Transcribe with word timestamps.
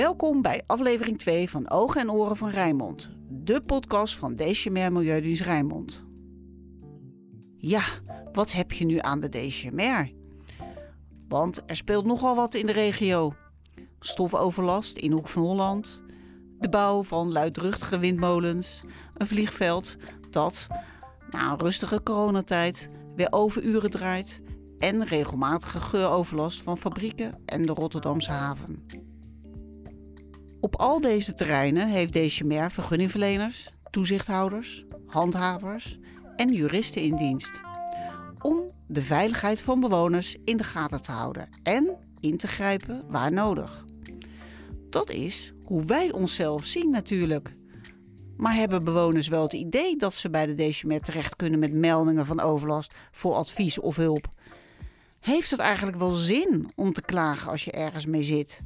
Welkom 0.00 0.42
bij 0.42 0.62
aflevering 0.66 1.18
2 1.18 1.50
van 1.50 1.70
Ogen 1.70 2.00
en 2.00 2.10
Oren 2.10 2.36
van 2.36 2.50
Rijnmond, 2.50 3.10
de 3.28 3.62
podcast 3.62 4.16
van 4.16 4.36
Dechemer 4.36 4.92
Milieudienst 4.92 5.42
Rijnmond. 5.42 6.04
Ja, 7.56 7.82
wat 8.32 8.52
heb 8.52 8.72
je 8.72 8.84
nu 8.84 8.98
aan 8.98 9.20
de 9.20 9.28
Dechemer? 9.28 10.12
Want 11.28 11.62
er 11.66 11.76
speelt 11.76 12.04
nogal 12.04 12.34
wat 12.34 12.54
in 12.54 12.66
de 12.66 12.72
regio. 12.72 13.34
Stofoverlast 13.98 14.96
in 14.96 15.12
Hoek 15.12 15.28
van 15.28 15.42
Holland, 15.42 16.02
de 16.58 16.68
bouw 16.68 17.02
van 17.02 17.32
luidruchtige 17.32 17.98
windmolens, 17.98 18.82
een 19.14 19.26
vliegveld 19.26 19.96
dat 20.30 20.66
na 21.30 21.50
een 21.50 21.58
rustige 21.58 22.02
coronatijd 22.02 22.88
weer 23.16 23.28
overuren 23.30 23.90
draait 23.90 24.42
en 24.78 25.04
regelmatige 25.04 25.80
geuroverlast 25.80 26.62
van 26.62 26.78
fabrieken 26.78 27.34
en 27.44 27.62
de 27.62 27.72
Rotterdamse 27.72 28.30
haven. 28.30 28.86
Op 30.60 30.76
al 30.76 31.00
deze 31.00 31.34
terreinen 31.34 31.88
heeft 31.88 32.12
Dechemer 32.12 32.70
vergunningverleners, 32.70 33.70
toezichthouders, 33.90 34.84
handhavers 35.06 35.98
en 36.36 36.52
juristen 36.52 37.02
in 37.02 37.16
dienst. 37.16 37.60
Om 38.40 38.70
de 38.86 39.02
veiligheid 39.02 39.60
van 39.60 39.80
bewoners 39.80 40.36
in 40.44 40.56
de 40.56 40.64
gaten 40.64 41.02
te 41.02 41.12
houden 41.12 41.48
en 41.62 41.96
in 42.20 42.36
te 42.36 42.46
grijpen 42.46 43.04
waar 43.08 43.32
nodig. 43.32 43.84
Dat 44.90 45.10
is 45.10 45.52
hoe 45.64 45.84
wij 45.84 46.12
onszelf 46.12 46.64
zien 46.64 46.90
natuurlijk. 46.90 47.50
Maar 48.36 48.54
hebben 48.54 48.84
bewoners 48.84 49.28
wel 49.28 49.42
het 49.42 49.52
idee 49.52 49.96
dat 49.96 50.14
ze 50.14 50.30
bij 50.30 50.46
de 50.46 50.54
Dechemer 50.54 51.00
terecht 51.00 51.36
kunnen 51.36 51.58
met 51.58 51.72
meldingen 51.72 52.26
van 52.26 52.40
overlast 52.40 52.94
voor 53.10 53.34
advies 53.34 53.78
of 53.78 53.96
hulp? 53.96 54.28
Heeft 55.20 55.50
het 55.50 55.60
eigenlijk 55.60 55.98
wel 55.98 56.12
zin 56.12 56.70
om 56.74 56.92
te 56.92 57.02
klagen 57.02 57.50
als 57.50 57.64
je 57.64 57.72
ergens 57.72 58.06
mee 58.06 58.22
zit? 58.22 58.60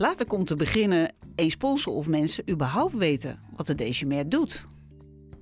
Laat 0.00 0.20
ik 0.20 0.32
om 0.32 0.44
te 0.44 0.56
beginnen 0.56 1.12
eens 1.34 1.56
polsen 1.56 1.92
of 1.92 2.06
mensen 2.06 2.50
überhaupt 2.50 2.94
weten 2.94 3.38
wat 3.56 3.66
de 3.66 3.74
Dechemer 3.74 4.28
doet. 4.28 4.66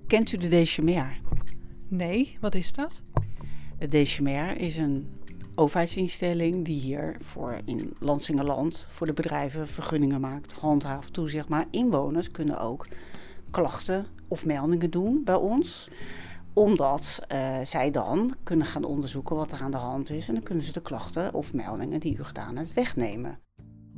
Kent 0.06 0.32
u 0.32 0.36
de 0.36 0.48
Dechemer? 0.48 1.18
Nee, 1.88 2.36
wat 2.40 2.54
is 2.54 2.72
dat? 2.72 3.02
De 3.78 3.88
Dechemer 3.88 4.56
is 4.56 4.76
een 4.76 5.20
overheidsinstelling 5.54 6.64
die 6.64 6.80
hier 6.80 7.16
voor 7.20 7.58
in 7.64 7.94
Lansingerland 7.98 8.88
voor 8.90 9.06
de 9.06 9.12
bedrijven 9.12 9.68
vergunningen 9.68 10.20
maakt, 10.20 10.52
handhaaft, 10.52 11.12
toezicht. 11.12 11.48
Maar 11.48 11.64
inwoners 11.70 12.30
kunnen 12.30 12.60
ook 12.60 12.86
klachten 13.50 14.06
of 14.28 14.44
meldingen 14.44 14.90
doen 14.90 15.24
bij 15.24 15.34
ons 15.34 15.90
omdat 16.52 17.20
uh, 17.32 17.58
zij 17.64 17.90
dan 17.90 18.34
kunnen 18.42 18.66
gaan 18.66 18.84
onderzoeken 18.84 19.36
wat 19.36 19.52
er 19.52 19.60
aan 19.60 19.70
de 19.70 19.76
hand 19.76 20.10
is. 20.10 20.28
En 20.28 20.34
dan 20.34 20.42
kunnen 20.42 20.64
ze 20.64 20.72
de 20.72 20.82
klachten 20.82 21.34
of 21.34 21.52
meldingen 21.52 22.00
die 22.00 22.18
u 22.18 22.24
gedaan 22.24 22.56
hebt 22.56 22.74
wegnemen. 22.74 23.38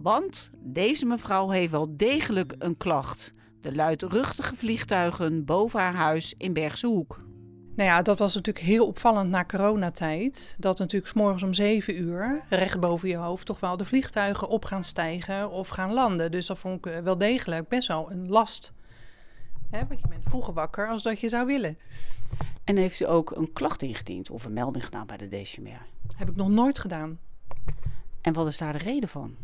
Want 0.03 0.51
deze 0.59 1.07
mevrouw 1.07 1.51
heeft 1.51 1.71
wel 1.71 1.97
degelijk 1.97 2.55
een 2.59 2.77
klacht. 2.77 3.31
De 3.61 3.75
luidruchtige 3.75 4.57
vliegtuigen 4.57 5.45
boven 5.45 5.81
haar 5.81 5.95
huis 5.95 6.35
in 6.37 6.53
Bergse 6.53 6.87
Hoek. 6.87 7.21
Nou 7.77 7.89
ja, 7.89 8.03
dat 8.03 8.19
was 8.19 8.35
natuurlijk 8.35 8.65
heel 8.65 8.87
opvallend 8.87 9.31
na 9.31 9.45
coronatijd. 9.45 10.57
Dat 10.59 10.79
natuurlijk 10.79 11.11
s 11.11 11.15
morgens 11.15 11.43
om 11.43 11.53
7 11.53 12.03
uur 12.03 12.45
recht 12.49 12.81
boven 12.81 13.09
je 13.09 13.17
hoofd 13.17 13.47
toch 13.47 13.61
wel 13.61 13.77
de 13.77 13.85
vliegtuigen 13.85 14.49
op 14.49 14.65
gaan 14.65 14.85
stijgen 14.85 15.51
of 15.51 15.69
gaan 15.69 15.93
landen. 15.93 16.31
Dus 16.31 16.47
dat 16.47 16.59
vond 16.59 16.87
ik 16.87 17.03
wel 17.03 17.19
degelijk 17.19 17.69
best 17.69 17.89
wel 17.89 18.11
een 18.11 18.29
last. 18.29 18.73
Hè, 19.71 19.87
want 19.87 20.01
je 20.01 20.09
bent 20.09 20.25
vroeger 20.25 20.55
wakker 20.55 20.89
als 20.89 21.03
dat 21.03 21.21
je 21.21 21.29
zou 21.29 21.47
willen. 21.47 21.79
En 22.65 22.77
heeft 22.77 23.01
u 23.01 23.09
ook 23.09 23.31
een 23.31 23.53
klacht 23.53 23.83
ingediend 23.83 24.31
of 24.31 24.45
een 24.45 24.53
melding 24.53 24.85
gedaan 24.85 25.07
bij 25.07 25.17
de 25.17 25.29
DCMR? 25.29 25.87
Heb 26.17 26.29
ik 26.29 26.37
nog 26.37 26.49
nooit 26.49 26.79
gedaan. 26.79 27.19
En 28.21 28.33
wat 28.33 28.47
is 28.47 28.59
daar 28.59 28.73
de 28.73 28.79
reden 28.79 29.09
van? 29.09 29.37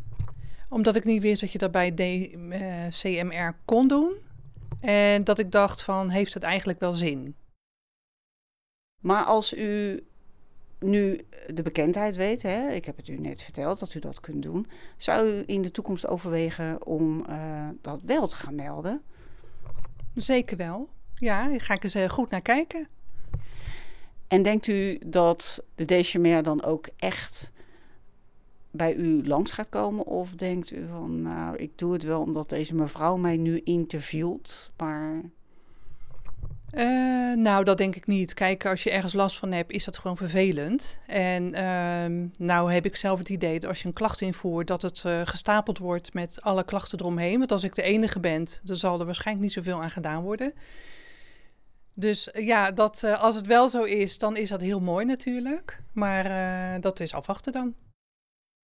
Omdat 0.69 0.97
ik 0.97 1.05
niet 1.05 1.23
wist 1.23 1.41
dat 1.41 1.53
je 1.53 1.59
dat 1.59 1.71
bij 1.71 1.95
DCMR 1.95 3.33
eh, 3.33 3.49
kon 3.65 3.89
doen. 3.89 4.15
En 4.81 5.25
dat 5.25 5.39
ik 5.39 5.53
dacht 5.53 5.83
van, 5.83 6.09
heeft 6.09 6.35
het 6.35 6.43
eigenlijk 6.43 6.81
wel 6.81 6.95
zin? 6.95 7.35
Maar 9.01 9.25
als 9.25 9.55
u 9.55 10.03
nu 10.79 11.21
de 11.55 11.63
bekendheid 11.63 12.17
weet, 12.17 12.43
hè, 12.43 12.71
ik 12.71 12.85
heb 12.85 12.97
het 12.97 13.09
u 13.09 13.17
net 13.17 13.43
verteld 13.43 13.79
dat 13.79 13.95
u 13.95 13.99
dat 13.99 14.21
kunt 14.21 14.43
doen, 14.43 14.67
zou 14.97 15.29
u 15.29 15.43
in 15.47 15.63
de 15.63 15.71
toekomst 15.71 16.07
overwegen 16.07 16.87
om 16.87 17.25
uh, 17.29 17.69
dat 17.83 18.01
wel 18.03 18.27
te 18.27 18.37
gaan 18.37 18.55
melden? 18.55 19.03
Zeker 20.15 20.57
wel. 20.57 20.89
Ja, 21.15 21.49
daar 21.49 21.61
ga 21.61 21.75
ik 21.75 21.85
eens 21.85 21.97
uh, 21.97 22.09
goed 22.09 22.31
naar 22.31 22.43
kijken. 22.43 22.89
En 24.29 24.43
denkt 24.43 24.67
u 24.67 24.99
dat 25.07 25.65
de 25.75 25.85
Dechemer 25.85 26.43
dan 26.43 26.63
ook 26.63 26.89
echt 26.97 27.53
bij 28.77 28.95
u 28.95 29.27
langs 29.27 29.53
gaat 29.53 29.69
komen? 29.69 30.07
Of 30.07 30.31
denkt 30.35 30.71
u 30.71 30.87
van, 30.91 31.23
nou, 31.23 31.57
ik 31.57 31.79
doe 31.79 31.93
het 31.93 32.03
wel 32.03 32.21
omdat 32.21 32.49
deze 32.49 32.75
mevrouw 32.75 33.17
mij 33.17 33.37
nu 33.37 33.61
interviewt, 33.65 34.71
maar... 34.77 35.23
Uh, 36.75 37.37
nou, 37.37 37.65
dat 37.65 37.79
denk 37.79 37.97
ik 37.97 38.07
niet. 38.07 38.35
Kijk, 38.35 38.67
als 38.67 38.83
je 38.83 38.91
ergens 38.91 39.13
last 39.13 39.39
van 39.39 39.53
hebt, 39.53 39.71
is 39.73 39.85
dat 39.85 39.99
gewoon 39.99 40.17
vervelend. 40.17 40.99
En 41.07 41.55
uh, 41.55 42.27
nou 42.39 42.73
heb 42.73 42.85
ik 42.85 42.97
zelf 42.97 43.19
het 43.19 43.29
idee 43.29 43.61
dat 43.61 43.69
als 43.69 43.81
je 43.81 43.87
een 43.87 43.95
klacht 43.95 44.21
invoert, 44.21 44.67
dat 44.67 44.83
het 44.83 45.03
uh, 45.07 45.21
gestapeld 45.25 45.79
wordt 45.79 46.15
met 46.15 46.43
alle 46.43 46.65
klachten 46.65 47.01
eromheen. 47.01 47.39
Want 47.39 47.53
als 47.53 47.65
ik 47.65 47.75
de 47.75 47.83
enige 47.83 48.21
ben, 48.21 48.47
dan 48.63 48.77
zal 48.77 49.01
er 49.01 49.07
waarschijnlijk 49.07 49.47
niet 49.47 49.55
zoveel 49.55 49.83
aan 49.83 49.91
gedaan 49.91 50.23
worden. 50.23 50.53
Dus 51.95 52.31
eh, 52.31 52.47
ja, 52.47 52.71
dat, 52.71 53.05
als 53.05 53.35
het 53.35 53.47
wel 53.47 53.69
zo 53.69 53.83
is, 53.83 54.19
dan 54.19 54.37
is 54.37 54.49
dat 54.49 54.61
heel 54.61 54.81
mooi 54.81 55.05
natuurlijk. 55.05 55.83
Maar 55.93 56.81
dat 56.81 57.01
is 57.01 57.15
afwachten 57.15 57.53
dan. 57.53 57.75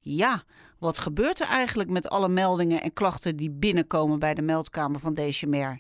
Ja, 0.05 0.43
wat 0.79 0.99
gebeurt 0.99 1.41
er 1.41 1.47
eigenlijk 1.47 1.91
met 1.91 2.09
alle 2.09 2.29
meldingen 2.29 2.83
en 2.83 2.93
klachten 2.93 3.37
die 3.37 3.51
binnenkomen 3.51 4.19
bij 4.19 4.35
de 4.35 4.43
meldkamer 4.43 5.01
van 5.01 5.15
DCMR? 5.15 5.79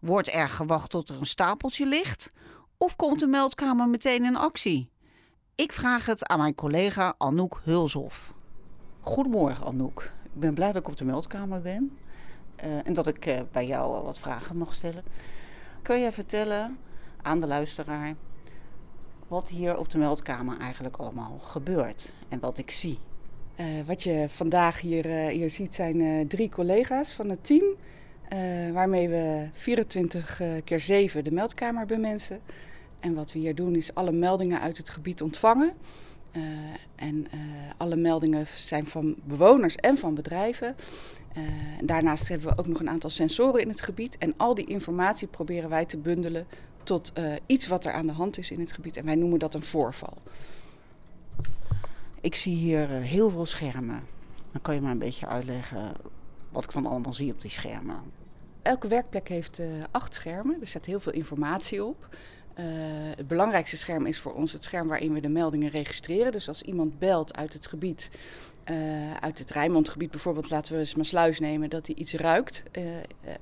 Wordt 0.00 0.32
er 0.32 0.48
gewacht 0.48 0.90
tot 0.90 1.08
er 1.08 1.18
een 1.18 1.26
stapeltje 1.26 1.86
ligt? 1.86 2.32
Of 2.76 2.96
komt 2.96 3.20
de 3.20 3.26
meldkamer 3.26 3.88
meteen 3.88 4.24
in 4.24 4.36
actie? 4.36 4.90
Ik 5.54 5.72
vraag 5.72 6.06
het 6.06 6.26
aan 6.26 6.38
mijn 6.38 6.54
collega 6.54 7.14
Anouk 7.18 7.60
Hulshoff. 7.64 8.34
Goedemorgen 9.00 9.66
Anouk. 9.66 10.12
Ik 10.24 10.40
ben 10.40 10.54
blij 10.54 10.72
dat 10.72 10.82
ik 10.82 10.88
op 10.88 10.96
de 10.96 11.04
meldkamer 11.04 11.60
ben. 11.60 11.98
en 12.56 12.92
dat 12.92 13.06
ik 13.06 13.44
bij 13.52 13.66
jou 13.66 14.02
wat 14.02 14.18
vragen 14.18 14.56
mag 14.56 14.74
stellen. 14.74 15.04
Kun 15.82 15.98
je 15.98 16.12
vertellen 16.12 16.78
aan 17.22 17.40
de 17.40 17.46
luisteraar 17.46 18.14
wat 19.28 19.48
hier 19.48 19.78
op 19.78 19.90
de 19.90 19.98
meldkamer 19.98 20.58
eigenlijk 20.58 20.96
allemaal 20.96 21.38
gebeurt 21.38 22.12
en 22.28 22.40
wat 22.40 22.58
ik 22.58 22.70
zie? 22.70 22.98
Uh, 23.60 23.66
wat 23.86 24.02
je 24.02 24.26
vandaag 24.28 24.80
hier, 24.80 25.06
uh, 25.06 25.26
hier 25.26 25.50
ziet 25.50 25.74
zijn 25.74 26.00
uh, 26.00 26.26
drie 26.26 26.48
collega's 26.48 27.12
van 27.12 27.28
het 27.28 27.44
team. 27.44 27.64
waarmee 28.72 29.08
we 29.08 29.48
24 29.52 30.40
keer 30.64 30.80
7 30.80 31.24
de 31.24 31.32
meldkamer 31.32 31.86
bemensen. 31.86 32.40
En 33.00 33.14
wat 33.14 33.32
we 33.32 33.38
hier 33.38 33.54
doen 33.54 33.74
is 33.74 33.94
alle 33.94 34.12
meldingen 34.12 34.60
uit 34.60 34.76
het 34.76 34.90
gebied 34.90 35.22
ontvangen. 35.22 35.72
en 36.94 37.26
alle 37.76 37.96
meldingen 37.96 38.46
zijn 38.56 38.86
van 38.86 39.14
bewoners 39.24 39.76
en 39.76 39.98
van 39.98 40.14
bedrijven. 40.14 40.76
Daarnaast 41.84 42.28
hebben 42.28 42.48
we 42.48 42.58
ook 42.58 42.66
nog 42.66 42.80
een 42.80 42.88
aantal 42.88 43.10
sensoren 43.10 43.60
in 43.60 43.68
het 43.68 43.80
gebied. 43.80 44.18
En 44.18 44.34
al 44.36 44.54
die 44.54 44.66
informatie 44.66 45.28
proberen 45.28 45.68
wij 45.70 45.84
te 45.84 45.98
bundelen 45.98 46.46
tot 46.82 47.12
iets 47.46 47.66
wat 47.66 47.84
er 47.84 47.92
aan 47.92 48.06
de 48.06 48.12
hand 48.12 48.38
is 48.38 48.50
in 48.50 48.60
het 48.60 48.72
gebied. 48.72 48.96
En 48.96 49.04
wij 49.04 49.14
noemen 49.14 49.38
dat 49.38 49.54
een 49.54 49.62
voorval. 49.62 50.16
Ik 52.28 52.34
zie 52.34 52.56
hier 52.56 52.90
uh, 52.90 53.04
heel 53.04 53.30
veel 53.30 53.46
schermen. 53.46 54.06
Dan 54.52 54.60
kan 54.60 54.74
je 54.74 54.80
maar 54.80 54.90
een 54.90 54.98
beetje 54.98 55.26
uitleggen 55.26 55.92
wat 56.50 56.64
ik 56.64 56.72
dan 56.72 56.86
allemaal 56.86 57.14
zie 57.14 57.32
op 57.32 57.40
die 57.40 57.50
schermen. 57.50 57.96
Elke 58.62 58.88
werkplek 58.88 59.28
heeft 59.28 59.60
acht 59.90 60.14
schermen. 60.14 60.60
Er 60.60 60.66
staat 60.66 60.84
heel 60.84 61.00
veel 61.00 61.12
informatie 61.12 61.84
op. 61.84 62.08
Uh, 62.10 62.64
het 63.16 63.28
belangrijkste 63.28 63.76
scherm 63.76 64.06
is 64.06 64.18
voor 64.18 64.34
ons 64.34 64.52
het 64.52 64.64
scherm 64.64 64.88
waarin 64.88 65.12
we 65.12 65.20
de 65.20 65.28
meldingen 65.28 65.70
registreren. 65.70 66.32
Dus 66.32 66.48
als 66.48 66.62
iemand 66.62 66.98
belt 66.98 67.36
uit 67.36 67.52
het 67.52 67.66
gebied, 67.66 68.10
uit 69.20 69.38
het 69.38 69.50
Rijnmondgebied 69.50 70.10
bijvoorbeeld, 70.10 70.50
laten 70.50 70.72
we 70.72 70.78
eens 70.78 70.94
maar 70.94 71.04
sluis 71.04 71.40
nemen, 71.40 71.70
dat 71.70 71.86
hij 71.86 71.96
iets 71.96 72.12
ruikt, 72.12 72.62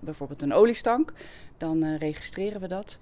bijvoorbeeld 0.01 0.43
een 0.43 0.53
oliestank, 0.53 1.13
dan 1.59 1.97
registreren 1.97 2.61
we 2.61 2.69
dat. 2.69 2.99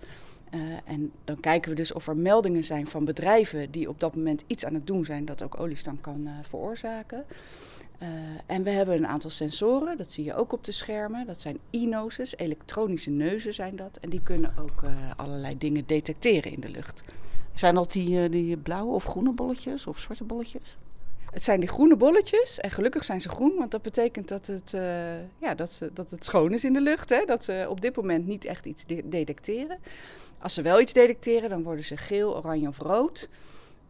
En 0.85 1.13
dan 1.25 1.41
kijken 1.41 1.71
we 1.71 1.77
dus 1.77 1.93
of 1.93 2.09
er 2.09 2.17
meldingen 2.17 2.65
zijn 2.65 2.87
van 2.87 3.05
bedrijven 3.05 3.71
die 3.71 3.89
op 3.89 4.01
dat 4.01 4.17
moment 4.17 4.45
iets 4.47 4.65
aan 4.65 4.75
het 4.75 4.87
doen 4.87 5.05
zijn 5.05 5.25
dat 5.25 5.43
ook 5.43 5.61
oliestank 5.61 6.03
kan 6.03 6.29
veroorzaken. 6.43 7.25
Uh, 8.03 8.09
en 8.47 8.63
we 8.63 8.71
hebben 8.71 8.97
een 8.97 9.07
aantal 9.07 9.31
sensoren, 9.31 9.97
dat 9.97 10.13
zie 10.13 10.25
je 10.25 10.35
ook 10.35 10.53
op 10.53 10.65
de 10.65 10.73
schermen. 10.73 11.27
Dat 11.27 11.41
zijn 11.41 11.59
e-noses, 11.71 12.37
elektronische 12.37 13.11
neuzen 13.11 13.55
zijn 13.55 13.77
dat. 13.77 13.99
En 14.01 14.11
die 14.11 14.23
kunnen 14.23 14.55
ook 14.59 14.83
allerlei 15.17 15.59
dingen 15.59 15.87
detecteren 15.87 16.53
in 16.53 16.61
de 16.61 16.69
lucht. 16.69 17.05
Zijn 17.55 17.75
dat 17.75 17.93
die, 17.93 18.29
die 18.29 18.57
blauwe 18.57 18.95
of 18.95 19.05
groene 19.05 19.33
bolletjes 19.33 19.87
of 19.87 19.99
zwarte 19.99 20.25
bolletjes? 20.25 20.77
Het 21.31 21.45
zijn 21.45 21.61
die 21.61 21.69
groene 21.69 21.97
bolletjes. 21.97 22.61
En 22.61 22.71
gelukkig 22.71 23.05
zijn 23.05 23.21
ze 23.21 23.29
groen, 23.29 23.55
want 23.59 23.71
dat 23.71 23.83
betekent 23.83 24.29
dat 24.29 24.47
het, 24.47 24.71
ja, 25.39 25.55
dat, 25.57 25.81
dat 25.93 26.11
het 26.11 26.25
schoon 26.25 26.53
is 26.53 26.65
in 26.65 26.73
de 26.73 26.81
lucht. 26.81 27.11
Hè? 27.11 27.25
Dat 27.25 27.45
ze 27.45 27.67
op 27.69 27.81
dit 27.81 27.97
moment 27.97 28.27
niet 28.27 28.45
echt 28.45 28.65
iets 28.65 28.87
de 28.87 29.09
detecteren. 29.09 29.79
Als 30.45 30.55
ze 30.55 30.63
wel 30.63 30.81
iets 30.81 30.93
detecteren, 30.93 31.51
dan 31.51 31.63
worden 31.63 31.85
ze 31.85 31.97
geel, 31.97 32.37
oranje 32.37 32.69
of 32.69 32.79
rood. 32.79 33.29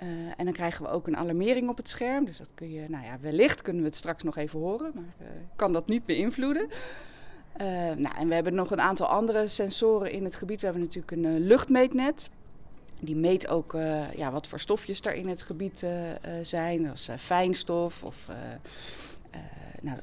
Uh, 0.03 0.09
en 0.37 0.45
dan 0.45 0.53
krijgen 0.53 0.85
we 0.85 0.91
ook 0.91 1.07
een 1.07 1.17
alarmering 1.17 1.69
op 1.69 1.77
het 1.77 1.89
scherm. 1.89 2.25
Dus 2.25 2.39
dat 2.39 2.49
kun 2.55 2.71
je, 2.71 2.89
nou 2.89 3.05
ja, 3.05 3.19
wellicht 3.21 3.63
kunnen 3.63 3.83
we 3.83 3.89
het 3.89 3.97
straks 3.97 4.23
nog 4.23 4.37
even 4.37 4.59
horen, 4.61 4.93
maar 4.95 5.15
uh, 5.21 5.27
kan 5.57 5.73
dat 5.73 5.87
niet 5.87 6.05
beïnvloeden. 6.07 6.69
Uh, 6.69 7.67
nou, 7.97 8.17
en 8.17 8.29
we 8.29 8.35
hebben 8.35 8.55
nog 8.55 8.71
een 8.71 8.81
aantal 8.81 9.07
andere 9.07 9.49
sensoren 9.49 10.11
in 10.11 10.25
het 10.25 10.37
gebied. 10.37 10.61
We 10.61 10.67
hebben 10.67 10.83
natuurlijk 10.83 11.13
een 11.13 11.47
luchtmeetnet. 11.47 12.31
Die 13.01 13.17
meet 13.17 13.49
ook 13.49 13.73
ja, 14.17 14.33
wat 14.33 14.49
voor 14.49 14.61
stofjes 14.61 15.01
er 15.01 15.15
in 15.15 15.29
het 15.29 15.43
gebied 15.43 15.87
zijn. 16.43 16.93
Is 16.93 17.09
fijnstof 17.19 18.03
of 18.03 18.29
nou, 19.81 19.99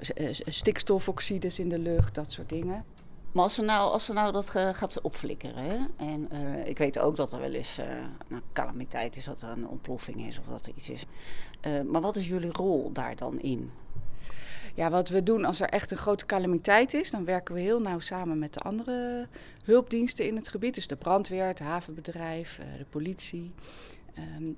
stikstofoxides 0.45 1.59
in 1.59 1.69
de 1.69 1.80
lucht, 1.80 2.15
dat 2.15 2.31
soort 2.31 2.50
dingen. 2.50 2.86
Maar 3.31 3.44
als 3.44 3.54
ze 3.54 3.62
nou, 3.62 3.92
als 3.92 4.06
ze 4.06 4.13
nou 4.13 4.31
dat 4.31 4.50
gaat 4.50 5.01
opflikkeren, 5.01 5.63
hè? 5.63 5.78
en 5.98 6.30
uh, 6.33 6.68
ik 6.68 6.78
weet 6.78 7.00
ook 7.00 7.16
dat 7.16 7.33
er 7.33 7.39
wel 7.39 7.54
eens 7.54 7.80
uh, 7.80 7.86
calamiteit 8.54 9.16
is, 9.16 9.25
dat 9.25 9.42
er 9.42 9.50
een 9.50 9.68
ontploffing 9.68 10.28
is 10.28 10.39
of 10.39 10.45
dat 10.45 10.66
er 10.66 10.74
iets 10.75 10.89
is. 10.89 11.06
Uh, 11.62 11.81
maar 11.81 12.01
wat 12.01 12.16
is 12.16 12.28
jullie 12.28 12.51
rol 12.51 12.92
daar 12.92 13.16
dan 13.16 13.39
in? 13.39 13.72
Ja, 14.75 14.89
wat 14.89 15.10
we 15.10 15.24
doen 15.24 15.45
als 15.45 15.60
er 15.60 15.69
echt 15.69 15.92
een 15.92 15.98
grote 15.98 16.25
calamiteit 16.25 16.94
is, 16.94 17.12
dan 17.12 17.25
werken 17.25 17.56
we 17.56 17.62
heel 17.62 17.81
nauw 17.81 18.00
samen 18.00 18.39
met 18.39 18.54
de 18.54 18.60
andere 18.60 19.28
hulpdiensten 19.63 20.27
in 20.27 20.36
het 20.36 20.48
gebied. 20.48 20.75
Dus 20.75 20.88
de 20.88 20.95
brandweer, 20.95 21.45
het 21.45 21.60
havenbedrijf, 21.60 22.60
de 22.77 22.86
politie. 22.89 23.51
Um, 24.38 24.57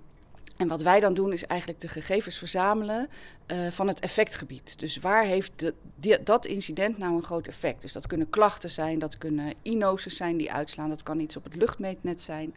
en 0.64 0.70
wat 0.70 0.82
wij 0.82 1.00
dan 1.00 1.14
doen 1.14 1.34
is 1.34 1.46
eigenlijk 1.46 1.82
de 1.82 1.88
gegevens 1.88 2.38
verzamelen 2.38 3.10
uh, 3.48 3.68
van 3.72 3.88
het 3.88 4.00
effectgebied. 4.00 4.80
Dus 4.80 4.98
waar 4.98 5.24
heeft 5.24 5.52
de, 5.96 6.20
dat 6.24 6.46
incident 6.46 6.98
nou 6.98 7.16
een 7.16 7.24
groot 7.24 7.48
effect? 7.48 7.82
Dus 7.82 7.92
dat 7.92 8.08
kunnen 8.08 8.30
klachten 8.30 8.70
zijn, 8.70 9.00
dat 9.00 9.18
kunnen 9.18 9.54
inoses 9.62 10.16
zijn 10.16 10.38
die 10.38 10.52
uitslaan, 10.52 10.90
dat 10.90 11.04
kan 11.04 11.20
iets 11.20 11.38
op 11.38 11.44
het 11.44 11.56
luchtmeetnet 11.56 12.22
zijn. 12.22 12.56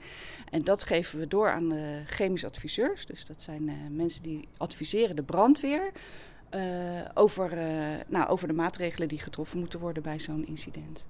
En 0.51 0.65
dat 0.65 0.83
geven 0.83 1.19
we 1.19 1.29
door 1.29 1.51
aan 1.51 1.69
de 1.69 2.03
chemische 2.07 2.47
adviseurs. 2.47 3.07
Dus 3.07 3.27
dat 3.27 3.43
zijn 3.43 3.69
uh, 3.69 3.75
mensen 3.91 4.23
die 4.23 4.49
adviseren 4.57 5.17
de 5.17 5.23
brandweer 5.23 5.91
uh, 6.55 6.61
over, 7.15 7.59
nou, 8.07 8.29
over 8.29 8.49
de 8.49 8.55
maatregelen 8.55 9.09
die 9.09 9.21
getroffen 9.21 9.59
moeten 9.59 9.81
worden 9.81 10.03
bij 10.03 10.19
zo'n 10.19 10.47
incident. 10.47 11.07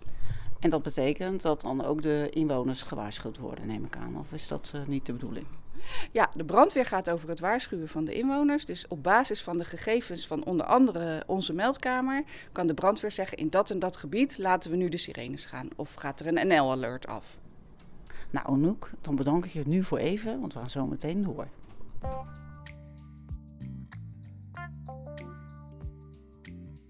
En 0.61 0.71
dat 0.71 0.83
betekent 0.83 1.43
dat 1.43 1.61
dan 1.61 1.85
ook 1.85 2.03
de 2.03 2.29
inwoners 2.31 2.83
gewaarschuwd 2.83 3.39
worden, 3.39 3.67
neem 3.67 3.85
ik 3.85 3.97
aan. 3.97 4.19
Of 4.19 4.33
is 4.33 4.49
dat 4.49 4.73
niet 4.87 5.07
de 5.07 5.13
bedoeling? 5.13 5.47
Ja, 6.13 6.31
de 6.35 6.45
brandweer 6.45 6.87
gaat 6.87 7.11
over 7.11 7.29
het 7.29 7.41
waarschuwen 7.41 7.89
van 7.89 8.05
de 8.05 8.15
inwoners. 8.15 8.65
Dus 8.65 8.89
op 8.89 9.03
basis 9.03 9.43
van 9.43 9.59
de 9.59 9.65
gegevens 9.65 10.27
van 10.27 10.45
onder 10.45 10.67
andere 10.67 11.23
onze 11.27 11.53
meldkamer 11.53 12.25
kan 12.53 12.67
de 12.67 12.75
brandweer 12.75 13.11
zeggen: 13.11 13.39
in 13.39 13.51
dat 13.51 13.71
en 13.71 13.79
dat 13.79 13.97
gebied 13.97 14.39
laten 14.39 14.71
we 14.71 14.77
nu 14.77 14.89
de 14.89 14.97
sirenes 14.97 15.47
gaan. 15.47 15.69
Of 15.77 15.95
gaat 15.95 16.21
er 16.21 16.27
een 16.27 16.47
NL-alert 16.47 17.07
af? 17.07 17.39
Nou, 18.31 18.47
Anouk, 18.47 18.91
dan 19.01 19.17
bedank 19.17 19.45
ik 19.45 19.51
je 19.51 19.63
nu 19.67 19.83
voor 19.83 19.99
even, 19.99 20.41
want 20.41 20.53
we 20.53 20.59
gaan 20.59 20.71
zo 20.71 20.87
meteen 20.87 21.23
door. 21.23 21.49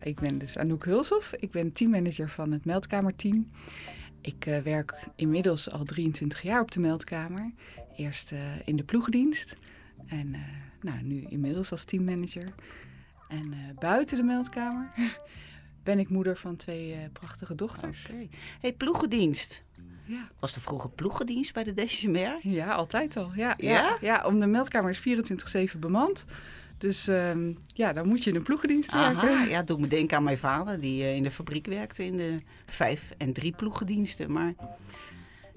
Ik 0.01 0.21
ben 0.21 0.39
dus 0.39 0.59
Anouk 0.59 0.85
Hulshoff. 0.85 1.33
Ik 1.33 1.51
ben 1.51 1.73
teammanager 1.73 2.29
van 2.29 2.53
het 2.53 2.65
meldkamerteam. 2.65 3.51
Ik 4.21 4.47
uh, 4.47 4.59
werk 4.59 4.95
inmiddels 5.17 5.71
al 5.71 5.85
23 5.85 6.43
jaar 6.43 6.61
op 6.61 6.71
de 6.71 6.81
meldkamer. 6.81 7.53
Eerst 7.97 8.33
uh, 8.33 8.39
in 8.65 8.77
de 8.77 8.85
ploegdienst 8.85 9.57
en 10.07 10.27
uh, 10.35 10.41
nou, 10.81 11.03
nu 11.03 11.27
inmiddels 11.29 11.71
als 11.71 11.85
teammanager. 11.85 12.55
En 13.29 13.55
buiten 13.79 14.17
de 14.17 14.23
meldkamer 14.23 14.91
ben 15.85 15.99
ik 15.99 16.09
moeder 16.09 16.37
van 16.37 16.57
twee 16.57 17.09
prachtige 17.13 17.55
dochters. 17.55 18.07
Okay. 18.11 18.29
Hey, 18.61 18.73
ploegendienst. 18.73 19.63
Ja. 20.05 20.29
Was 20.39 20.53
de 20.53 20.61
vroege 20.61 20.89
ploegendienst 20.89 21.53
bij 21.53 21.65
de 21.65 21.73
DCMR? 21.73 22.39
Ja, 22.41 22.73
altijd 22.73 23.17
al. 23.17 23.31
Ja, 23.35 23.55
ja? 23.59 23.73
ja, 23.73 23.99
ja 24.01 24.25
om 24.27 24.41
de 24.41 24.47
meldkamer 24.47 24.91
is 24.91 25.75
24-7 25.75 25.79
bemand. 25.79 26.25
Dus 26.79 27.07
um, 27.07 27.59
ja, 27.67 27.93
dan 27.93 28.09
moet 28.09 28.25
je 28.25 28.31
in 28.31 28.37
een 28.37 28.43
ploegendienst 28.43 28.91
Aha, 28.91 29.27
werken. 29.27 29.49
Ja, 29.55 29.63
doe 29.63 29.79
me 29.79 29.89
denken 29.89 30.17
aan 30.17 30.23
mijn 30.23 30.39
vader 30.39 30.81
die 30.81 31.03
uh, 31.03 31.15
in 31.15 31.23
de 31.23 31.31
fabriek 31.31 31.67
werkte 31.67 32.05
in 32.05 32.17
de 32.17 32.39
vijf 32.67 33.13
en 33.19 33.33
drie 33.33 33.53
ploegendiensten. 33.57 34.33
Maar 34.33 34.55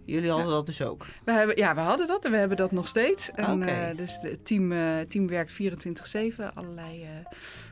jullie 0.06 0.30
hadden 0.30 0.48
ja. 0.48 0.54
dat 0.54 0.66
dus 0.66 0.82
ook? 0.82 1.06
We 1.24 1.32
hebben, 1.32 1.58
ja, 1.58 1.76
we 1.76 1.82
hadden 1.82 2.08
dat 2.08 2.26
en 2.26 2.32
we 2.32 2.38
hebben 2.38 2.58
dat 2.58 2.72
nog 2.72 2.88
steeds. 2.88 3.32
En, 3.32 3.62
okay. 3.62 3.92
uh, 3.92 3.98
dus 3.98 4.18
het 4.22 4.46
team, 4.46 4.72
uh, 4.72 5.00
team 5.00 5.28
werkt 5.28 5.54
24-7. 5.54 5.56
Allerlei 6.54 7.08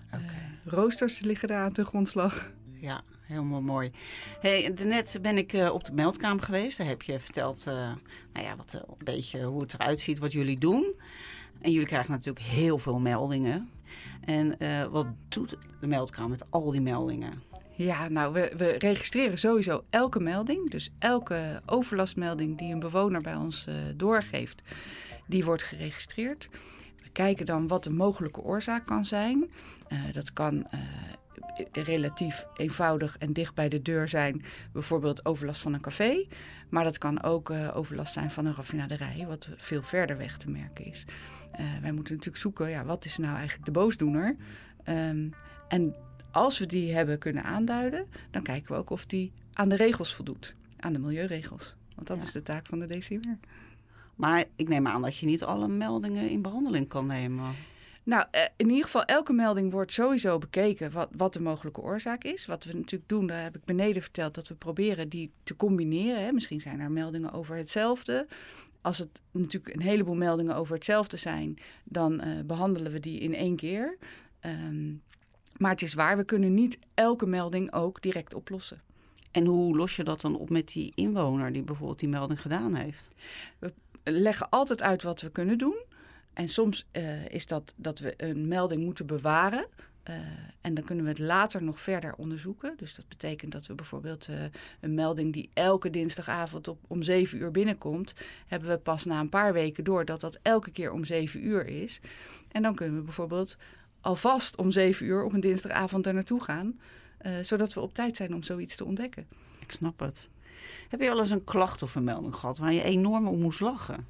okay. 0.08 0.60
roosters 0.66 1.20
liggen 1.20 1.48
daar 1.48 1.64
aan 1.64 1.74
de 1.74 1.86
grondslag. 1.86 2.52
Ja, 2.74 3.02
helemaal 3.22 3.62
mooi. 3.62 3.92
Hey, 4.40 4.74
net 4.84 5.20
ben 5.22 5.38
ik 5.38 5.54
uh, 5.54 5.74
op 5.74 5.84
de 5.84 5.94
meldkamer 5.94 6.44
geweest. 6.44 6.78
Daar 6.78 6.88
heb 6.88 7.02
je 7.02 7.20
verteld 7.20 7.66
uh, 7.68 7.74
nou 8.34 8.46
ja, 8.46 8.56
wat, 8.56 8.74
een 8.74 8.96
beetje 9.04 9.44
hoe 9.44 9.62
het 9.62 9.74
eruit 9.74 10.00
ziet, 10.00 10.20
wat 10.20 10.32
jullie 10.32 10.58
doen. 10.58 10.94
En 11.62 11.72
jullie 11.72 11.88
krijgen 11.88 12.12
natuurlijk 12.12 12.46
heel 12.46 12.78
veel 12.78 13.00
meldingen. 13.00 13.70
En 14.26 14.58
wat 14.92 15.08
doet 15.30 15.58
de 15.80 15.88
meldkamer 15.88 16.30
met 16.30 16.46
al 16.50 16.72
die 16.72 16.82
meldingen? 16.82 17.42
Ja, 17.78 18.08
nou, 18.08 18.34
we, 18.34 18.54
we, 18.58 18.76
registreren 18.78 19.38
sowieso 19.38 19.84
elke 19.90 20.20
melding. 20.20 20.70
Dus 20.70 20.90
elke 21.00 21.62
overlastmelding 21.66 22.58
die 22.58 22.74
een 22.74 22.80
bewoner 22.80 23.22
bij 23.22 23.36
ons 23.36 23.66
uh, 23.70 23.76
doorgeeft, 23.96 24.62
die 25.28 25.46
wordt 25.46 25.64
geregistreerd. 25.64 26.50
We 27.04 27.10
kijken 27.10 27.46
dan 27.46 27.68
wat 27.68 27.84
de 27.84 27.90
mogelijke 27.90 28.42
oorzaak 28.42 28.86
kan 28.86 29.06
zijn. 29.06 29.50
Uh, 29.90 30.00
dat 30.14 30.34
kan 30.34 30.68
relatief 31.72 32.46
eenvoudig 32.56 33.18
en 33.18 33.34
dicht 33.34 33.54
bij 33.54 33.70
de 33.70 33.82
deur 33.82 34.08
zijn. 34.08 34.44
Bijvoorbeeld 34.74 35.26
overlast 35.26 35.62
van 35.62 35.74
een 35.74 35.82
café. 35.82 36.26
Maar 36.70 36.84
dat 36.84 36.98
kan 36.98 37.24
ook 37.24 37.50
overlast 37.74 38.14
zijn 38.14 38.32
van 38.32 38.46
een 38.46 38.56
raffinaderij, 38.56 39.26
wat 39.28 39.50
veel 39.56 39.82
verder 39.82 40.18
weg 40.18 40.38
te 40.38 40.50
merken 40.50 40.86
is. 40.86 41.06
Wij 41.82 41.92
moeten 41.92 42.14
natuurlijk 42.14 42.38
zoeken, 42.38 42.70
ja, 42.70 42.86
wat 42.86 43.06
is 43.06 43.18
nou 43.18 43.36
eigenlijk 43.36 43.66
de 43.66 43.72
boosdoener? 43.72 44.36
Um, 44.86 45.34
en 45.68 45.96
als 46.38 46.60
we 46.60 46.66
die 46.66 46.94
hebben 46.94 47.18
kunnen 47.18 47.44
aanduiden, 47.44 48.08
dan 48.32 48.42
kijken 48.42 48.72
we 48.72 48.78
ook 48.78 48.90
of 48.90 49.06
die 49.06 49.32
aan 49.54 49.70
de 49.70 49.76
regels 49.76 50.16
voldoet. 50.16 50.56
Aan 50.80 50.94
de 50.94 51.00
milieuregels. 51.00 51.76
Want 51.96 52.08
dat 52.08 52.18
ja. 52.18 52.24
is 52.24 52.32
de 52.32 52.44
taak 52.44 52.66
van 52.66 52.80
de 52.80 52.86
DCWR. 52.86 53.48
Maar 54.16 54.44
ik 54.56 54.68
neem 54.68 54.88
aan 54.88 55.02
dat 55.02 55.18
je 55.18 55.26
niet 55.26 55.44
alle 55.44 55.68
meldingen 55.68 56.30
in 56.30 56.42
behandeling 56.42 56.88
kan 56.88 57.06
nemen. 57.06 57.56
Nou, 58.04 58.26
in 58.56 58.70
ieder 58.70 58.84
geval, 58.84 59.04
elke 59.04 59.34
melding 59.34 59.72
wordt 59.72 59.92
sowieso 59.92 60.38
bekeken 60.38 60.92
wat, 60.92 61.10
wat 61.16 61.34
de 61.34 61.42
mogelijke 61.42 61.82
oorzaak 61.82 62.24
is. 62.24 62.46
Wat 62.46 62.64
we 62.64 62.74
natuurlijk 62.74 63.10
doen, 63.10 63.28
daar 63.28 63.44
heb 63.44 63.56
ik 63.56 63.66
beneden 63.66 64.02
verteld, 64.02 64.36
dat 64.36 64.48
we 64.48 64.56
proberen 64.56 65.10
die 65.10 65.32
te 65.44 65.56
combineren. 65.56 66.24
Hè. 66.24 66.32
Misschien 66.32 66.62
zijn 66.62 66.80
er 66.80 66.92
meldingen 66.92 67.32
over 67.32 67.56
hetzelfde. 67.56 68.28
Als 68.82 68.98
het 68.98 69.22
natuurlijk 69.32 69.76
een 69.76 69.82
heleboel 69.82 70.16
meldingen 70.16 70.56
over 70.56 70.76
hetzelfde 70.76 71.18
zijn, 71.18 71.58
dan 71.84 72.14
uh, 72.14 72.42
behandelen 72.46 72.92
we 72.92 73.00
die 73.00 73.20
in 73.20 73.36
één 73.36 73.56
keer. 73.56 73.98
Um, 74.46 75.02
maar 75.58 75.72
het 75.72 75.82
is 75.82 75.94
waar, 75.94 76.18
we 76.18 76.24
kunnen 76.24 76.54
niet 76.54 76.80
elke 76.94 77.26
melding 77.26 77.74
ook 77.74 78.02
direct 78.02 78.34
oplossen. 78.34 78.82
En 79.32 79.46
hoe 79.46 79.76
los 79.76 79.96
je 79.96 80.04
dat 80.04 80.22
dan 80.22 80.36
op 80.36 80.50
met 80.50 80.68
die 80.68 80.92
inwoner 80.96 81.52
die 81.52 81.62
bijvoorbeeld 81.62 82.00
die 82.00 82.10
melding 82.10 82.42
gedaan 82.42 82.76
heeft? 82.76 83.10
We 83.60 83.74
leggen 84.04 84.50
altijd 84.50 84.82
uit 84.82 85.04
wat 85.04 85.22
we 85.22 85.30
kunnen 85.30 85.58
doen. 85.58 85.76
En 86.34 86.50
soms 86.50 86.88
uh, 86.92 87.26
is 87.26 87.46
dat 87.46 87.74
dat 87.76 88.00
we 88.00 88.14
een 88.18 88.48
melding 88.48 88.84
moeten 88.84 89.06
bewaren. 89.06 89.66
Uh, 90.10 90.16
en 90.62 90.74
dan 90.74 90.84
kunnen 90.84 91.04
we 91.04 91.10
het 91.10 91.20
later 91.20 91.64
nog 91.64 91.80
verder 91.80 92.14
onderzoeken. 92.18 92.74
Dus 92.78 92.96
dat 92.96 93.08
betekent 93.08 93.52
dat 93.52 93.66
we 93.68 93.74
bijvoorbeeld 93.74 94.28
uh, 94.28 94.44
een 94.82 94.94
melding 94.94 95.34
die 95.34 95.50
elke 95.54 95.90
dinsdagavond 95.90 96.68
op, 96.68 96.80
om 96.88 97.04
7 97.04 97.38
uur 97.40 97.52
binnenkomt, 97.52 98.14
hebben 98.48 98.70
we 98.70 98.78
pas 98.78 99.06
na 99.06 99.20
een 99.20 99.30
paar 99.30 99.54
weken 99.54 99.84
door 99.84 100.06
dat 100.06 100.22
dat 100.22 100.40
elke 100.42 100.72
keer 100.72 100.92
om 100.92 101.06
7 101.06 101.46
uur 101.46 101.68
is. 101.68 102.00
En 102.52 102.62
dan 102.62 102.76
kunnen 102.76 102.98
we 102.98 103.04
bijvoorbeeld 103.04 103.58
alvast 104.08 104.58
om 104.58 104.72
7 104.72 105.06
uur 105.06 105.24
op 105.24 105.34
een 105.34 105.40
dinsdagavond 105.40 106.04
daar 106.04 106.14
naartoe 106.14 106.44
gaan, 106.44 106.80
uh, 107.22 107.32
zodat 107.42 107.74
we 107.74 107.80
op 107.80 107.94
tijd 107.94 108.16
zijn 108.16 108.34
om 108.34 108.44
zoiets 108.44 108.76
te 108.76 108.86
ontdekken. 108.86 109.28
Ik 109.60 109.72
snap 109.72 110.00
het. 110.00 110.30
Heb 110.90 111.02
je 111.02 111.12
al 111.12 111.20
eens 111.20 111.30
een 111.30 111.44
klacht 111.44 111.82
of 111.82 111.96
een 111.96 112.04
melding 112.04 112.36
gehad 112.36 112.58
waar 112.58 112.74
je 112.74 112.84
enorm 112.84 113.28
om 113.28 113.40
moest 113.40 113.60
lachen? 113.60 114.08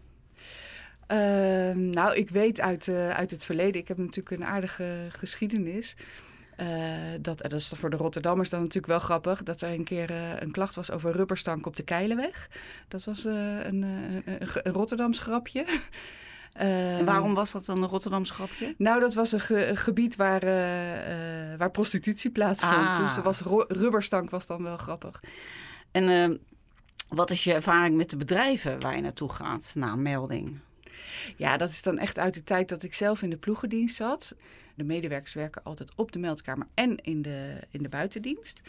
Uh, 1.07 1.17
nou, 1.75 2.15
ik 2.15 2.29
weet 2.29 2.61
uit, 2.61 2.87
uh, 2.87 3.09
uit 3.09 3.31
het 3.31 3.43
verleden, 3.43 3.81
ik 3.81 3.87
heb 3.87 3.97
natuurlijk 3.97 4.41
een 4.41 4.47
aardige 4.47 5.07
geschiedenis. 5.09 5.95
Uh, 6.57 6.67
dat, 7.21 7.37
dat 7.37 7.53
is 7.53 7.71
voor 7.75 7.89
de 7.89 7.97
Rotterdammers 7.97 8.49
dan 8.49 8.59
natuurlijk 8.59 8.87
wel 8.87 8.99
grappig. 8.99 9.43
Dat 9.43 9.61
er 9.61 9.69
een 9.69 9.83
keer 9.83 10.11
een 10.41 10.51
klacht 10.51 10.75
was 10.75 10.91
over 10.91 11.11
rubberstank 11.11 11.65
op 11.65 11.75
de 11.75 11.83
Keilenweg. 11.83 12.49
Dat 12.87 13.03
was 13.03 13.23
een, 13.23 13.81
een, 13.81 14.23
een 14.25 14.73
Rotterdams 14.73 15.19
grapje. 15.19 15.65
Uh, 16.61 16.99
waarom 16.99 17.33
was 17.33 17.51
dat 17.51 17.65
dan 17.65 17.83
een 17.83 17.89
Rotterdams 17.89 18.29
grapje? 18.29 18.75
Nou, 18.77 18.99
dat 18.99 19.13
was 19.13 19.31
een, 19.31 19.39
ge 19.39 19.65
een 19.65 19.77
gebied 19.77 20.15
waar, 20.15 20.43
uh, 20.43 21.51
uh, 21.51 21.57
waar 21.57 21.71
prostitutie 21.71 22.31
plaatsvond. 22.31 22.73
Ah. 22.73 22.99
Dus 22.99 23.17
was 23.17 23.41
rubberstank 23.67 24.29
was 24.29 24.47
dan 24.47 24.63
wel 24.63 24.77
grappig. 24.77 25.23
En 25.91 26.09
ehm, 26.09 26.35
wat 27.09 27.31
is 27.31 27.43
je 27.43 27.53
ervaring 27.53 27.95
met 27.95 28.09
de 28.09 28.17
bedrijven 28.17 28.79
waar 28.79 28.95
je 28.95 29.01
naartoe 29.01 29.29
gaat 29.29 29.71
na 29.75 29.91
een 29.91 30.01
melding? 30.01 30.59
Ja, 31.35 31.57
dat 31.57 31.69
is 31.69 31.81
dan 31.81 31.97
echt 31.97 32.19
uit 32.19 32.33
de 32.33 32.43
tijd 32.43 32.69
dat 32.69 32.83
ik 32.83 32.93
zelf 32.93 33.21
in 33.21 33.29
de 33.29 33.37
ploegendienst 33.37 33.95
zat. 33.95 34.35
De 34.75 34.83
medewerkers 34.83 35.33
werken 35.33 35.63
altijd 35.63 35.91
op 35.95 36.11
de 36.11 36.19
meldkamer 36.19 36.67
en 36.73 36.95
in 36.95 37.21
de, 37.21 37.59
in 37.71 37.83
de 37.83 37.89
buitendienst. 37.89 38.61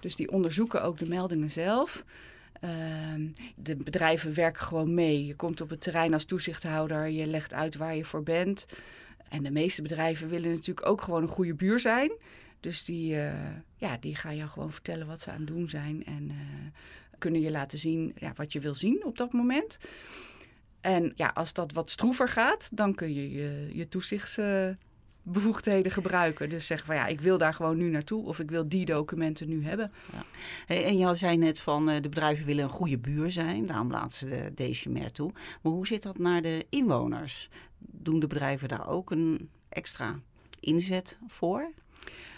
Dus 0.00 0.16
die 0.16 0.30
onderzoeken 0.30 0.82
ook 0.82 0.98
de 0.98 1.08
meldingen 1.08 1.50
zelf. 1.50 2.04
Ehm, 2.60 3.28
de 3.56 3.76
bedrijven 3.76 4.34
werken 4.34 4.62
gewoon 4.62 4.94
mee. 4.94 5.26
Je 5.26 5.34
komt 5.34 5.60
op 5.60 5.70
het 5.70 5.80
terrein 5.80 6.12
als 6.12 6.24
toezichthouder, 6.24 7.08
je 7.08 7.26
legt 7.26 7.54
uit 7.54 7.76
waar 7.76 7.96
je 7.96 8.04
voor 8.04 8.22
bent. 8.22 8.66
En 9.28 9.42
de 9.42 9.50
meeste 9.50 9.82
bedrijven 9.82 10.28
willen 10.28 10.50
natuurlijk 10.50 10.86
ook 10.86 11.00
gewoon 11.00 11.22
een 11.22 11.28
goede 11.28 11.54
buur 11.54 11.80
zijn. 11.80 12.12
Dus 12.60 12.84
die, 12.84 13.14
uh, 13.14 13.32
ja, 13.76 13.96
die 13.96 14.14
gaan 14.14 14.36
jou 14.36 14.50
gewoon 14.50 14.72
vertellen 14.72 15.06
wat 15.06 15.22
ze 15.22 15.30
aan 15.30 15.38
het 15.38 15.46
doen 15.46 15.68
zijn. 15.68 16.04
En 16.04 16.24
uh, 16.30 16.36
kunnen 17.18 17.40
je 17.40 17.50
laten 17.50 17.78
zien 17.78 18.12
ja, 18.16 18.32
wat 18.36 18.52
je 18.52 18.60
wil 18.60 18.74
zien 18.74 19.04
op 19.04 19.18
dat 19.18 19.32
moment. 19.32 19.78
En 20.80 21.12
ja, 21.16 21.30
als 21.34 21.52
dat 21.52 21.72
wat 21.72 21.90
stroever 21.90 22.28
gaat, 22.28 22.68
dan 22.72 22.94
kun 22.94 23.14
je 23.14 23.30
je, 23.32 23.70
je 23.72 23.88
toezichtsbevoegdheden 25.26 25.92
gebruiken. 25.92 26.48
Dus 26.48 26.66
zeggen 26.66 26.86
van 26.86 26.96
ja, 26.96 27.06
ik 27.06 27.20
wil 27.20 27.38
daar 27.38 27.54
gewoon 27.54 27.76
nu 27.76 27.90
naartoe 27.90 28.24
of 28.24 28.38
ik 28.38 28.50
wil 28.50 28.68
die 28.68 28.84
documenten 28.84 29.48
nu 29.48 29.64
hebben. 29.64 29.92
Ja. 30.12 30.74
En 30.74 30.98
je 30.98 31.14
zei 31.14 31.36
net 31.36 31.60
van 31.60 31.90
uh, 31.90 32.00
de 32.00 32.08
bedrijven 32.08 32.46
willen 32.46 32.64
een 32.64 32.70
goede 32.70 32.98
buur 32.98 33.30
zijn, 33.30 33.66
daarom 33.66 33.90
laten 33.90 34.18
ze 34.18 34.50
de 34.54 34.70
DCMR 34.70 35.12
toe. 35.12 35.32
Maar 35.62 35.72
hoe 35.72 35.86
zit 35.86 36.02
dat 36.02 36.18
naar 36.18 36.42
de 36.42 36.66
inwoners? 36.68 37.48
Doen 37.78 38.20
de 38.20 38.26
bedrijven 38.26 38.68
daar 38.68 38.88
ook 38.88 39.10
een 39.10 39.50
extra 39.68 40.18
inzet 40.60 41.18
voor? 41.26 41.72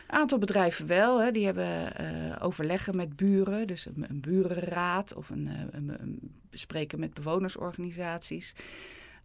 Een 0.06 0.18
aantal 0.18 0.38
bedrijven 0.38 0.86
wel. 0.86 1.22
Hè. 1.22 1.30
Die 1.30 1.44
hebben 1.44 1.92
uh, 2.00 2.36
overleggen 2.40 2.96
met 2.96 3.16
buren. 3.16 3.66
Dus 3.66 3.86
een, 3.86 4.04
een 4.08 4.20
burenraad 4.20 5.14
of 5.14 5.30
een, 5.30 5.50
een, 5.70 6.02
een, 6.02 6.32
bespreken 6.50 7.00
met 7.00 7.14
bewonersorganisaties. 7.14 8.54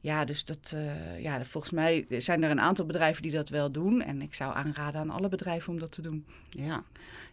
Ja, 0.04 0.26
dus 0.26 0.46
dat, 0.46 0.72
uh, 0.76 1.22
ja, 1.22 1.44
volgens 1.46 1.74
mij 1.74 2.06
zijn 2.10 2.44
er 2.44 2.50
een 2.50 2.60
aantal 2.60 2.86
bedrijven 2.86 3.22
die 3.22 3.32
dat 3.32 3.50
wel 3.50 3.72
doen. 3.72 4.02
En 4.02 4.22
ik 4.22 4.34
zou 4.34 4.56
aanraden 4.56 5.02
aan 5.02 5.10
alle 5.10 5.30
bedrijven 5.30 5.74
om 5.74 5.80
dat 5.80 5.92
te 5.92 6.02
doen. 6.02 6.26
Ja, 6.50 6.84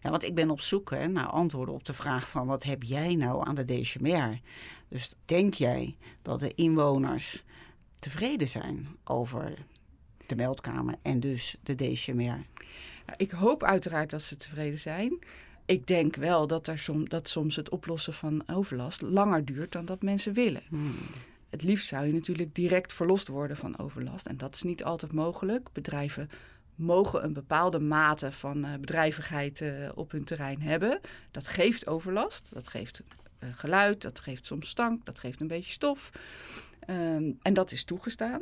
ja 0.01 0.09
want 0.09 0.23
ik 0.23 0.35
ben 0.35 0.49
op 0.49 0.61
zoek 0.61 0.89
hè, 0.89 1.07
naar 1.07 1.25
antwoorden 1.25 1.75
op 1.75 1.85
de 1.85 1.93
vraag 1.93 2.29
van 2.29 2.47
wat 2.47 2.63
heb 2.63 2.83
jij 2.83 3.15
nou 3.15 3.47
aan 3.47 3.55
de 3.55 3.65
DCMR? 3.65 4.39
Dus 4.87 5.13
denk 5.25 5.53
jij 5.53 5.95
dat 6.21 6.39
de 6.39 6.53
inwoners 6.55 7.43
tevreden 7.99 8.47
zijn 8.47 8.87
over 9.03 9.53
de 10.25 10.35
meldkamer 10.35 10.95
en 11.01 11.19
dus 11.19 11.55
de 11.63 11.75
DCMR? 11.75 12.45
Ik 13.17 13.31
hoop 13.31 13.63
uiteraard 13.63 14.09
dat 14.09 14.21
ze 14.21 14.35
tevreden 14.35 14.79
zijn. 14.79 15.19
Ik 15.65 15.87
denk 15.87 16.15
wel 16.15 16.47
dat, 16.47 16.67
er 16.67 16.77
som, 16.77 17.09
dat 17.09 17.29
soms 17.29 17.55
het 17.55 17.69
oplossen 17.69 18.13
van 18.13 18.43
overlast 18.47 19.01
langer 19.01 19.45
duurt 19.45 19.71
dan 19.71 19.85
dat 19.85 20.01
mensen 20.01 20.33
willen. 20.33 20.63
Hmm. 20.69 20.95
Het 21.51 21.63
liefst 21.63 21.87
zou 21.87 22.05
je 22.05 22.13
natuurlijk 22.13 22.55
direct 22.55 22.93
verlost 22.93 23.27
worden 23.27 23.57
van 23.57 23.77
overlast. 23.77 24.25
En 24.25 24.37
dat 24.37 24.55
is 24.55 24.61
niet 24.61 24.83
altijd 24.83 25.11
mogelijk. 25.11 25.69
Bedrijven 25.73 26.29
mogen 26.75 27.23
een 27.23 27.33
bepaalde 27.33 27.79
mate 27.79 28.31
van 28.31 28.65
uh, 28.65 28.73
bedrijvigheid 28.73 29.61
uh, 29.61 29.89
op 29.95 30.11
hun 30.11 30.23
terrein 30.23 30.61
hebben. 30.61 30.99
Dat 31.31 31.47
geeft 31.47 31.87
overlast, 31.87 32.49
dat 32.53 32.67
geeft 32.67 33.03
uh, 33.39 33.49
geluid, 33.53 34.01
dat 34.01 34.19
geeft 34.19 34.45
soms 34.45 34.69
stank, 34.69 35.05
dat 35.05 35.19
geeft 35.19 35.41
een 35.41 35.47
beetje 35.47 35.71
stof. 35.71 36.11
Um, 36.89 37.37
en 37.41 37.53
dat 37.53 37.71
is 37.71 37.83
toegestaan. 37.83 38.41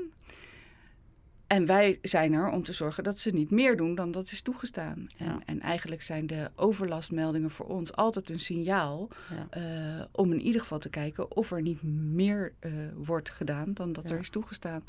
En 1.50 1.66
wij 1.66 2.00
zijn 2.02 2.34
er 2.34 2.50
om 2.50 2.64
te 2.64 2.74
zorgen 2.74 3.04
dat 3.04 3.20
ze 3.20 3.32
niet 3.32 3.52
meer 3.52 3.78
doen 3.78 3.96
dan 3.96 4.12
dat 4.12 4.32
is 4.32 4.42
toegestaan. 4.42 5.10
En, 5.18 5.26
ja. 5.26 5.40
en 5.46 5.62
eigenlijk 5.62 6.02
zijn 6.02 6.28
de 6.28 6.52
overlastmeldingen 6.56 7.50
voor 7.50 7.66
ons 7.66 7.96
altijd 7.96 8.30
een 8.30 8.40
signaal 8.40 9.08
ja. 9.30 9.98
uh, 9.98 10.06
om 10.12 10.32
in 10.32 10.42
ieder 10.42 10.62
geval 10.62 10.80
te 10.80 10.90
kijken 10.90 11.36
of 11.36 11.52
er 11.52 11.62
niet 11.62 11.84
meer 12.14 12.54
uh, 12.62 12.72
wordt 12.96 13.30
gedaan 13.30 13.74
dan 13.74 13.94
dat 13.94 14.08
ja. 14.08 14.14
er 14.14 14.20
is 14.20 14.30
toegestaan. 14.30 14.84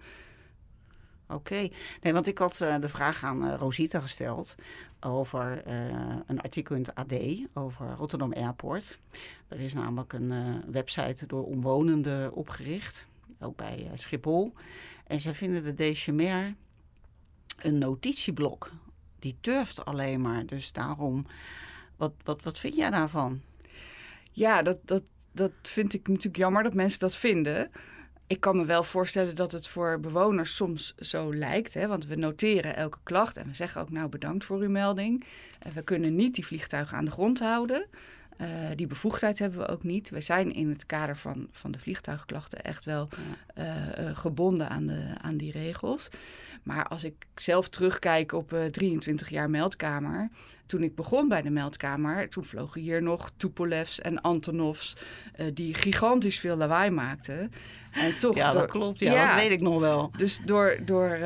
Oké, 1.24 1.34
okay. 1.34 1.72
nee, 2.02 2.12
want 2.12 2.26
ik 2.26 2.38
had 2.38 2.60
uh, 2.62 2.80
de 2.80 2.88
vraag 2.88 3.24
aan 3.24 3.54
Rosita 3.54 4.00
gesteld 4.00 4.54
over 5.00 5.62
een 6.26 6.40
artikel 6.40 6.74
in 6.76 6.82
het 6.82 6.94
AD 6.94 7.14
over 7.54 7.94
Rotterdam 7.96 8.32
Airport. 8.32 8.98
Er 9.48 9.60
is 9.60 9.74
namelijk 9.74 10.12
een 10.12 10.62
website 10.70 11.26
door 11.26 11.44
omwonenden 11.44 12.32
opgericht, 12.32 13.06
ook 13.40 13.56
bij 13.56 13.90
Schiphol. 13.94 14.52
En 15.06 15.20
zij 15.20 15.34
vinden 15.34 15.62
de 15.62 15.74
DCMR 15.74 16.54
een 17.58 17.78
notitieblok. 17.78 18.70
Die 19.18 19.36
turft 19.40 19.84
alleen 19.84 20.20
maar. 20.20 20.46
Dus 20.46 20.72
daarom, 20.72 21.26
wat, 21.96 22.12
wat, 22.24 22.42
wat 22.42 22.58
vind 22.58 22.76
jij 22.76 22.90
daarvan? 22.90 23.40
Ja, 24.32 24.62
dat, 24.62 24.78
dat, 24.84 25.02
dat 25.32 25.52
vind 25.62 25.94
ik 25.94 26.08
natuurlijk 26.08 26.36
jammer 26.36 26.62
dat 26.62 26.74
mensen 26.74 26.98
dat 26.98 27.16
vinden. 27.16 27.70
Ik 28.26 28.40
kan 28.40 28.56
me 28.56 28.64
wel 28.64 28.82
voorstellen 28.82 29.36
dat 29.36 29.52
het 29.52 29.68
voor 29.68 30.00
bewoners 30.00 30.56
soms 30.56 30.94
zo 30.94 31.34
lijkt. 31.34 31.74
Hè? 31.74 31.86
Want 31.86 32.06
we 32.06 32.16
noteren 32.16 32.76
elke 32.76 32.98
klacht 33.02 33.36
en 33.36 33.46
we 33.46 33.54
zeggen 33.54 33.80
ook 33.80 33.90
nou 33.90 34.08
bedankt 34.08 34.44
voor 34.44 34.58
uw 34.58 34.70
melding. 34.70 35.24
En 35.58 35.72
we 35.72 35.82
kunnen 35.82 36.14
niet 36.14 36.34
die 36.34 36.46
vliegtuigen 36.46 36.96
aan 36.96 37.04
de 37.04 37.10
grond 37.10 37.38
houden. 37.38 37.86
Uh, 38.40 38.46
die 38.74 38.86
bevoegdheid 38.86 39.38
hebben 39.38 39.58
we 39.58 39.68
ook 39.68 39.82
niet. 39.82 40.10
We 40.10 40.20
zijn 40.20 40.52
in 40.52 40.68
het 40.68 40.86
kader 40.86 41.16
van, 41.16 41.48
van 41.52 41.70
de 41.70 41.78
vliegtuigklachten 41.78 42.64
echt 42.64 42.84
wel 42.84 43.08
uh, 43.58 43.64
uh, 43.66 44.16
gebonden 44.16 44.68
aan, 44.68 44.86
de, 44.86 45.14
aan 45.22 45.36
die 45.36 45.52
regels. 45.52 46.08
Maar 46.62 46.86
als 46.86 47.04
ik 47.04 47.14
zelf 47.34 47.68
terugkijk 47.68 48.32
op 48.32 48.54
23 48.70 49.28
jaar 49.28 49.50
meldkamer. 49.50 50.28
Toen 50.66 50.82
ik 50.82 50.94
begon 50.94 51.28
bij 51.28 51.42
de 51.42 51.50
meldkamer, 51.50 52.28
toen 52.28 52.44
vlogen 52.44 52.80
hier 52.80 53.02
nog 53.02 53.30
Tupolevs 53.36 54.00
en 54.00 54.20
Antonovs. 54.20 54.96
die 55.54 55.74
gigantisch 55.74 56.38
veel 56.38 56.56
lawaai 56.56 56.90
maakten. 56.90 57.52
En 57.90 58.18
toch 58.18 58.36
ja, 58.36 58.50
door, 58.50 58.60
dat 58.60 58.70
klopt. 58.70 59.00
Ja, 59.00 59.12
ja, 59.12 59.26
dat 59.26 59.42
weet 59.42 59.50
ik 59.50 59.60
nog 59.60 59.80
wel. 59.80 60.10
Dus 60.16 60.40
door, 60.44 60.78
door, 60.84 61.16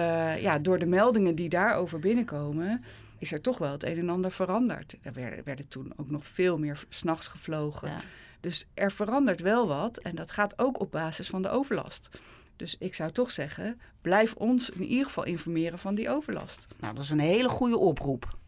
ja, 0.40 0.58
door 0.58 0.78
de 0.78 0.86
meldingen 0.86 1.34
die 1.34 1.48
daarover 1.48 1.98
binnenkomen 1.98 2.84
is 3.24 3.32
er 3.32 3.40
toch 3.40 3.58
wel 3.58 3.72
het 3.72 3.84
een 3.84 3.98
en 3.98 4.08
ander 4.08 4.30
veranderd. 4.30 4.96
Er 5.02 5.12
werden, 5.12 5.44
werden 5.44 5.68
toen 5.68 5.92
ook 5.96 6.10
nog 6.10 6.26
veel 6.26 6.58
meer 6.58 6.84
s'nachts 6.88 7.28
gevlogen. 7.28 7.88
Ja. 7.88 8.00
Dus 8.40 8.66
er 8.74 8.92
verandert 8.92 9.40
wel 9.40 9.66
wat 9.66 9.98
en 9.98 10.14
dat 10.14 10.30
gaat 10.30 10.58
ook 10.58 10.80
op 10.80 10.90
basis 10.90 11.28
van 11.28 11.42
de 11.42 11.48
overlast. 11.48 12.08
Dus 12.56 12.76
ik 12.78 12.94
zou 12.94 13.10
toch 13.10 13.30
zeggen, 13.30 13.80
blijf 14.00 14.34
ons 14.34 14.70
in 14.70 14.82
ieder 14.82 15.04
geval 15.04 15.24
informeren 15.24 15.78
van 15.78 15.94
die 15.94 16.10
overlast. 16.10 16.66
Nou, 16.80 16.94
dat 16.94 17.04
is 17.04 17.10
een 17.10 17.18
hele 17.18 17.48
goede 17.48 17.78
oproep. 17.78 18.38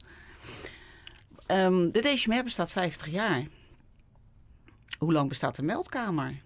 Um, 1.46 1.92
de 1.92 2.00
DCMR 2.00 2.42
bestaat 2.42 2.72
50 2.72 3.06
jaar. 3.06 3.46
Hoe 4.98 5.12
lang 5.12 5.28
bestaat 5.28 5.56
de 5.56 5.62
meldkamer? 5.62 6.42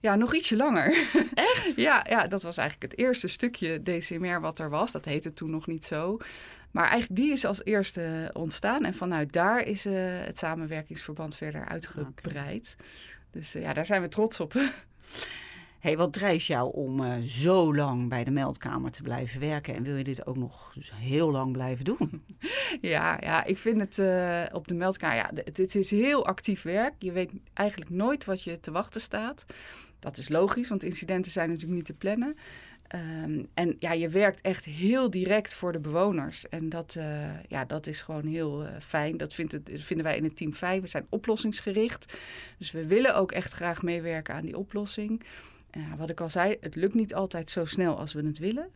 Ja, 0.00 0.14
nog 0.14 0.34
ietsje 0.34 0.56
langer. 0.56 0.86
Echt? 1.34 1.76
ja, 1.76 2.06
ja, 2.08 2.26
dat 2.26 2.42
was 2.42 2.56
eigenlijk 2.56 2.92
het 2.92 3.00
eerste 3.00 3.28
stukje 3.28 3.82
DCMR 3.82 4.40
wat 4.40 4.58
er 4.58 4.70
was. 4.70 4.92
Dat 4.92 5.04
heette 5.04 5.32
toen 5.32 5.50
nog 5.50 5.66
niet 5.66 5.84
zo. 5.84 6.18
Maar 6.70 6.88
eigenlijk 6.88 7.20
die 7.20 7.32
is 7.32 7.44
als 7.44 7.64
eerste 7.64 8.30
ontstaan. 8.32 8.84
En 8.84 8.94
vanuit 8.94 9.32
daar 9.32 9.62
is 9.62 9.86
uh, 9.86 9.94
het 10.02 10.38
samenwerkingsverband 10.38 11.36
verder 11.36 11.64
uitgebreid. 11.64 12.76
Okay. 12.78 12.88
Dus 13.30 13.56
uh, 13.56 13.62
ja, 13.62 13.72
daar 13.72 13.86
zijn 13.86 14.02
we 14.02 14.08
trots 14.08 14.40
op. 14.40 14.52
hey, 15.80 15.96
wat 15.96 16.12
drijft 16.12 16.46
jou 16.46 16.72
om 16.72 17.00
uh, 17.00 17.16
zo 17.22 17.74
lang 17.74 18.08
bij 18.08 18.24
de 18.24 18.30
meldkamer 18.30 18.90
te 18.90 19.02
blijven 19.02 19.40
werken? 19.40 19.74
En 19.74 19.82
wil 19.82 19.96
je 19.96 20.04
dit 20.04 20.26
ook 20.26 20.36
nog 20.36 20.72
dus 20.74 20.92
heel 20.94 21.30
lang 21.30 21.52
blijven 21.52 21.84
doen? 21.84 22.24
ja, 22.80 23.16
ja, 23.20 23.44
ik 23.44 23.58
vind 23.58 23.80
het 23.80 23.98
op 24.52 24.68
de 24.68 24.74
meldkamer... 24.74 25.16
Ja, 25.16 25.30
het 25.44 25.74
is 25.74 25.90
heel 25.90 26.26
actief 26.26 26.62
werk. 26.62 26.94
Je 26.98 27.12
weet 27.12 27.30
eigenlijk 27.54 27.90
nooit 27.90 28.24
wat 28.24 28.42
je 28.42 28.60
te 28.60 28.70
wachten 28.70 29.00
staat. 29.00 29.44
Dat 29.98 30.16
is 30.16 30.28
logisch, 30.28 30.68
want 30.68 30.82
incidenten 30.82 31.32
zijn 31.32 31.48
natuurlijk 31.48 31.76
niet 31.76 31.86
te 31.86 31.94
plannen. 31.94 32.36
Um, 32.94 33.48
en 33.54 33.76
ja, 33.78 33.92
je 33.92 34.08
werkt 34.08 34.40
echt 34.40 34.64
heel 34.64 35.10
direct 35.10 35.54
voor 35.54 35.72
de 35.72 35.78
bewoners. 35.78 36.48
En 36.48 36.68
dat, 36.68 36.94
uh, 36.98 37.42
ja, 37.48 37.64
dat 37.64 37.86
is 37.86 38.02
gewoon 38.02 38.26
heel 38.26 38.64
uh, 38.64 38.70
fijn. 38.80 39.16
Dat, 39.16 39.34
vindt 39.34 39.52
het, 39.52 39.70
vinden 39.72 40.06
wij 40.06 40.16
in 40.16 40.24
het 40.24 40.36
team 40.36 40.54
5. 40.54 40.80
We 40.80 40.86
zijn 40.86 41.06
oplossingsgericht. 41.08 42.18
Dus 42.58 42.70
we 42.70 42.86
willen 42.86 43.16
ook 43.16 43.32
echt 43.32 43.52
graag 43.52 43.82
meewerken 43.82 44.34
aan 44.34 44.44
die 44.44 44.58
oplossing. 44.58 45.22
Uh, 45.76 45.82
wat 45.98 46.10
ik 46.10 46.20
al 46.20 46.30
zei, 46.30 46.56
het 46.60 46.74
lukt 46.74 46.94
niet 46.94 47.14
altijd 47.14 47.50
zo 47.50 47.64
snel 47.64 47.98
als 47.98 48.12
we 48.12 48.26
het 48.26 48.38
willen. 48.38 48.68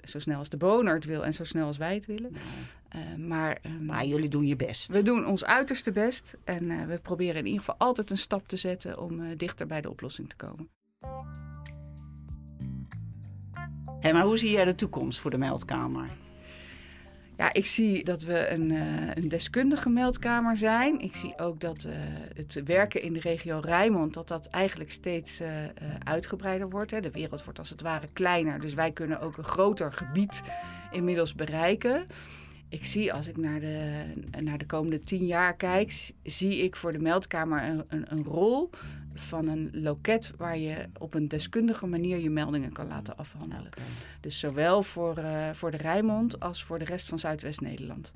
Zo 0.00 0.18
snel 0.18 0.38
als 0.38 0.48
de 0.48 0.56
bewoner 0.56 0.94
het 0.94 1.04
wil 1.04 1.24
en 1.24 1.34
zo 1.34 1.44
snel 1.44 1.66
als 1.66 1.76
wij 1.76 1.94
het 1.94 2.06
willen. 2.06 2.32
Maar, 3.16 3.58
um, 3.62 3.84
maar 3.84 4.04
jullie 4.04 4.28
doen 4.28 4.46
je 4.46 4.56
best. 4.56 4.92
We 4.92 5.02
doen 5.02 5.26
ons 5.26 5.44
uiterste 5.44 5.90
best. 5.90 6.36
En 6.44 6.88
we 6.88 6.98
proberen 6.98 7.36
in 7.36 7.46
ieder 7.46 7.58
geval 7.58 7.78
altijd 7.78 8.10
een 8.10 8.18
stap 8.18 8.48
te 8.48 8.56
zetten 8.56 9.00
om 9.00 9.36
dichter 9.36 9.66
bij 9.66 9.80
de 9.80 9.90
oplossing 9.90 10.28
te 10.28 10.36
komen. 10.36 10.68
Maar 14.12 14.22
hoe 14.22 14.38
zie 14.38 14.50
jij 14.50 14.64
de 14.64 14.74
toekomst 14.74 15.18
voor 15.18 15.30
de 15.30 15.38
meldkamer? 15.38 16.08
Ja, 17.36 17.52
ik 17.52 17.66
zie 17.66 18.04
dat 18.04 18.22
we 18.22 18.48
een, 18.48 18.70
uh, 18.70 19.14
een 19.14 19.28
deskundige 19.28 19.88
meldkamer 19.88 20.56
zijn. 20.56 21.00
Ik 21.00 21.14
zie 21.14 21.38
ook 21.38 21.60
dat 21.60 21.84
uh, 21.88 21.92
het 22.34 22.62
werken 22.64 23.02
in 23.02 23.12
de 23.12 23.20
regio 23.20 23.60
Rijnmond... 23.62 24.14
dat 24.14 24.28
dat 24.28 24.46
eigenlijk 24.46 24.90
steeds 24.90 25.40
uh, 25.40 25.48
uitgebreider 26.04 26.68
wordt. 26.68 26.90
Hè. 26.90 27.00
De 27.00 27.10
wereld 27.10 27.44
wordt 27.44 27.58
als 27.58 27.70
het 27.70 27.82
ware 27.82 28.08
kleiner. 28.12 28.60
Dus 28.60 28.74
wij 28.74 28.92
kunnen 28.92 29.20
ook 29.20 29.36
een 29.36 29.44
groter 29.44 29.92
gebied 29.92 30.42
inmiddels 30.90 31.34
bereiken. 31.34 32.06
Ik 32.68 32.84
zie 32.84 33.12
als 33.12 33.28
ik 33.28 33.36
naar 33.36 33.60
de, 33.60 34.04
naar 34.40 34.58
de 34.58 34.66
komende 34.66 35.00
tien 35.00 35.26
jaar 35.26 35.56
kijk... 35.56 36.12
zie 36.22 36.56
ik 36.56 36.76
voor 36.76 36.92
de 36.92 36.98
meldkamer 36.98 37.62
een, 37.62 37.84
een, 37.88 38.04
een 38.08 38.24
rol 38.24 38.70
van 39.14 39.48
een 39.48 39.70
loket 39.72 40.32
waar 40.36 40.58
je 40.58 40.88
op 40.98 41.14
een 41.14 41.28
deskundige 41.28 41.86
manier 41.86 42.18
je 42.18 42.30
meldingen 42.30 42.72
kan 42.72 42.88
laten 42.88 43.16
afhandelen. 43.16 43.66
Okay. 43.66 43.84
Dus 44.20 44.38
zowel 44.38 44.82
voor, 44.82 45.18
uh, 45.18 45.50
voor 45.52 45.70
de 45.70 45.76
Rijnmond 45.76 46.40
als 46.40 46.64
voor 46.64 46.78
de 46.78 46.84
rest 46.84 47.08
van 47.08 47.18
Zuidwest-Nederland. 47.18 48.12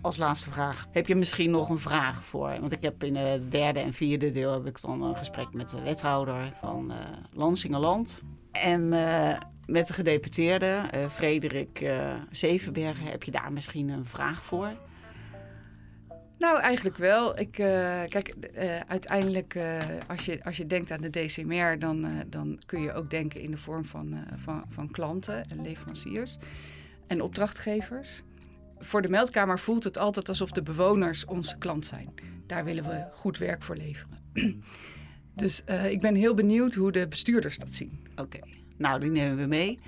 als 0.00 0.16
laatste 0.16 0.50
vraag. 0.50 0.86
Heb 0.90 1.06
je 1.06 1.14
misschien 1.14 1.50
nog 1.50 1.68
een 1.68 1.78
vraag 1.78 2.24
voor? 2.24 2.60
Want 2.60 2.72
ik 2.72 2.82
heb 2.82 3.04
in 3.04 3.16
het 3.16 3.50
derde 3.50 3.80
en 3.80 3.92
vierde 3.92 4.30
deel 4.30 4.52
heb 4.52 4.66
ik 4.66 4.80
dan 4.80 5.02
een 5.02 5.16
gesprek 5.16 5.52
met 5.52 5.68
de 5.68 5.82
wethouder 5.82 6.52
van 6.60 6.92
uh, 6.92 6.98
Lansingerland. 7.32 8.22
En 8.62 8.92
uh, 8.92 9.36
met 9.66 9.86
de 9.86 9.92
gedeputeerde, 9.92 10.80
uh, 10.94 11.08
Frederik 11.08 11.80
uh, 11.80 12.14
Zevenbergen, 12.30 13.06
heb 13.06 13.22
je 13.22 13.30
daar 13.30 13.52
misschien 13.52 13.88
een 13.88 14.06
vraag 14.06 14.42
voor? 14.42 14.72
Nou, 16.38 16.60
eigenlijk 16.60 16.96
wel. 16.96 17.38
Ik, 17.38 17.50
kijk, 17.52 18.34
uiteindelijk 18.86 19.58
als, 20.06 20.24
je, 20.24 20.44
als 20.44 20.56
je 20.56 20.66
denkt 20.66 20.90
aan 20.90 21.00
de 21.00 21.10
DCMR, 21.10 21.78
dan, 21.78 22.24
dan 22.26 22.58
kun 22.66 22.80
je 22.80 22.92
ook 22.92 23.10
denken 23.10 23.40
in 23.40 23.50
de 23.50 23.56
vorm 23.56 23.84
van, 23.84 24.24
van, 24.36 24.64
van 24.68 24.90
klanten 24.90 25.44
en 25.44 25.62
leveranciers 25.62 26.36
en 27.06 27.20
opdrachtgevers 27.20 28.22
voor 28.84 29.02
de 29.02 29.08
meldkamer 29.08 29.58
voelt 29.58 29.84
het 29.84 29.98
altijd 29.98 30.28
alsof 30.28 30.50
de 30.50 30.62
bewoners 30.62 31.24
onze 31.24 31.58
klant 31.58 31.86
zijn. 31.86 32.14
Daar 32.46 32.64
willen 32.64 32.84
we 32.84 33.06
goed 33.12 33.38
werk 33.38 33.62
voor 33.62 33.76
leveren. 33.76 34.18
dus 35.34 35.62
uh, 35.66 35.90
ik 35.90 36.00
ben 36.00 36.14
heel 36.14 36.34
benieuwd 36.34 36.74
hoe 36.74 36.92
de 36.92 37.08
bestuurders 37.08 37.58
dat 37.58 37.72
zien. 37.72 38.06
Oké, 38.16 38.38
nou 38.76 39.00
die 39.00 39.10
nemen 39.10 39.36
we 39.36 39.46
mee. 39.46 39.78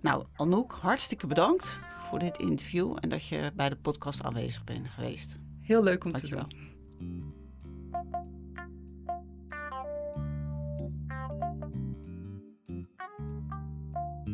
Nou, 0.00 0.24
Anouk, 0.34 0.72
hartstikke 0.72 1.26
bedankt 1.26 1.80
voor 2.08 2.18
dit 2.18 2.38
interview 2.38 2.96
en 3.00 3.08
dat 3.08 3.26
je 3.26 3.52
bij 3.54 3.68
de 3.68 3.76
podcast 3.76 4.22
aanwezig 4.22 4.64
bent 4.64 4.88
geweest. 4.88 5.36
Heel 5.60 5.82
leuk 5.82 6.04
om 6.04 6.12
te 6.12 6.28
doen. 6.28 6.74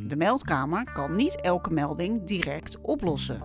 De 0.08 0.16
meldkamer 0.16 0.92
kan 0.92 1.16
niet 1.16 1.40
elke 1.40 1.70
melding 1.70 2.24
direct 2.24 2.80
oplossen. 2.80 3.42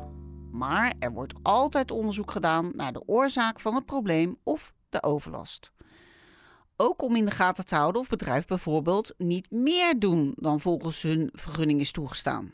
Maar 0.52 0.94
er 1.00 1.12
wordt 1.12 1.34
altijd 1.42 1.92
onderzoek 1.92 2.32
gedaan 2.32 2.72
naar 2.76 2.94
de 2.94 3.08
oorzaak 3.08 3.60
van 3.60 3.76
het 3.76 3.86
probleem 3.86 4.38
of 4.44 4.74
de 4.90 5.04
overlast. 5.04 5.72
Ook 6.80 7.02
om 7.02 7.16
in 7.16 7.26
de 7.26 7.32
gaten 7.32 7.66
te 7.66 7.76
houden 7.76 8.02
of 8.02 8.08
bedrijf 8.08 8.46
bijvoorbeeld 8.46 9.14
niet 9.18 9.52
meer 9.52 10.00
doen 10.00 10.34
dan 10.36 10.60
volgens 10.60 11.02
hun 11.02 11.30
vergunning 11.34 11.80
is 11.80 11.92
toegestaan. 11.92 12.52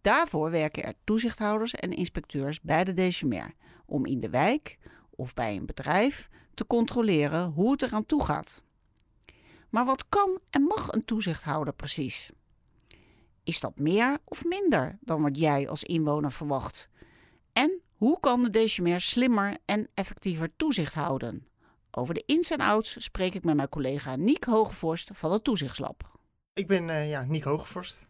Daarvoor 0.00 0.50
werken 0.50 0.84
er 0.84 0.94
toezichthouders 1.04 1.74
en 1.74 1.90
inspecteurs 1.92 2.60
bij 2.60 2.84
de 2.84 2.92
DCMR 2.92 3.52
om 3.86 4.06
in 4.06 4.20
de 4.20 4.30
wijk 4.30 4.78
of 5.10 5.34
bij 5.34 5.56
een 5.56 5.66
bedrijf 5.66 6.28
te 6.54 6.66
controleren 6.66 7.50
hoe 7.50 7.70
het 7.70 7.82
eraan 7.82 8.06
toe 8.06 8.24
gaat. 8.24 8.62
Maar 9.70 9.84
wat 9.84 10.08
kan 10.08 10.40
en 10.50 10.62
mag 10.62 10.92
een 10.92 11.04
toezichthouder 11.04 11.74
precies? 11.74 12.30
Is 13.42 13.60
dat 13.60 13.78
meer 13.78 14.18
of 14.24 14.44
minder 14.44 14.98
dan 15.00 15.22
wat 15.22 15.38
jij 15.38 15.68
als 15.68 15.82
inwoner 15.82 16.32
verwacht? 16.32 16.88
En 17.52 17.80
hoe 17.96 18.20
kan 18.20 18.42
de 18.42 18.50
DCMR 18.50 19.00
slimmer 19.00 19.56
en 19.64 19.88
effectiever 19.94 20.56
toezicht 20.56 20.94
houden? 20.94 21.46
Over 21.98 22.14
de 22.14 22.22
ins 22.26 22.50
en 22.50 22.60
outs 22.60 23.04
spreek 23.04 23.34
ik 23.34 23.44
met 23.44 23.56
mijn 23.56 23.68
collega 23.68 24.16
Niek 24.16 24.44
Hogevorst 24.44 25.10
van 25.12 25.32
het 25.32 25.44
Toezichtslab. 25.44 26.18
Ik 26.54 26.66
ben 26.66 26.88
uh, 26.88 27.10
ja, 27.10 27.24
Niek 27.24 27.44
Hogevorst. 27.44 28.06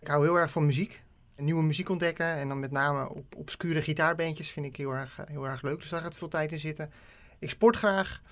Ik 0.00 0.08
hou 0.08 0.24
heel 0.24 0.38
erg 0.38 0.50
van 0.50 0.66
muziek. 0.66 1.02
Nieuwe 1.36 1.62
muziek 1.62 1.88
ontdekken 1.88 2.26
en 2.26 2.48
dan 2.48 2.60
met 2.60 2.70
name 2.70 3.08
op 3.08 3.36
obscure 3.36 3.82
gitaarbeentjes 3.82 4.50
vind 4.50 4.66
ik 4.66 4.76
heel 4.76 4.90
erg, 4.90 5.18
eh, 5.18 5.26
heel 5.26 5.44
erg 5.44 5.62
leuk. 5.62 5.80
Dus 5.80 5.88
daar 5.88 6.00
gaat 6.00 6.14
veel 6.14 6.28
tijd 6.28 6.52
in 6.52 6.58
zitten. 6.58 6.90
Ik 7.38 7.50
sport 7.50 7.76
graag. 7.76 8.22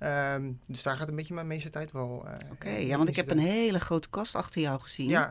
Um, 0.00 0.60
dus 0.66 0.82
daar 0.82 0.96
gaat 0.96 1.08
een 1.08 1.16
beetje 1.16 1.34
mijn 1.34 1.46
meeste 1.46 1.70
tijd 1.70 1.92
wel. 1.92 2.24
Uh, 2.26 2.32
Oké, 2.52 2.70
ja, 2.70 2.96
want 2.96 3.08
ik 3.08 3.16
heb 3.16 3.30
een 3.30 3.38
hele 3.38 3.80
grote 3.80 4.10
kast 4.10 4.34
achter 4.34 4.60
jou 4.60 4.80
gezien. 4.80 5.08
Ja, 5.08 5.28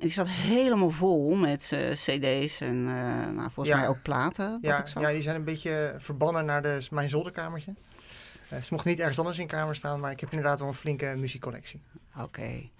en 0.00 0.06
die 0.06 0.14
zat 0.14 0.28
helemaal 0.28 0.90
vol 0.90 1.34
met 1.34 1.70
uh, 1.74 1.90
cd's 1.90 2.60
en 2.60 2.76
uh, 2.76 3.26
nou, 3.26 3.50
volgens 3.50 3.76
mij 3.76 3.88
ook 3.88 4.02
platen. 4.02 4.58
Ja, 4.62 4.84
ja, 5.00 5.10
die 5.10 5.22
zijn 5.22 5.36
een 5.36 5.44
beetje 5.44 5.94
verbannen 5.98 6.44
naar 6.44 6.62
de, 6.62 6.86
mijn 6.90 7.08
zolderkamertje. 7.08 7.74
Uh, 8.52 8.62
ze 8.62 8.68
mochten 8.70 8.90
niet 8.90 9.00
ergens 9.00 9.18
anders 9.18 9.38
in 9.38 9.46
kamer 9.46 9.74
staan, 9.74 10.00
maar 10.00 10.10
ik 10.10 10.20
heb 10.20 10.30
inderdaad 10.30 10.58
wel 10.58 10.68
een 10.68 10.74
flinke 10.74 11.14
muziekcollectie. 11.16 11.82
Oké. 12.14 12.22
Okay. 12.22 12.70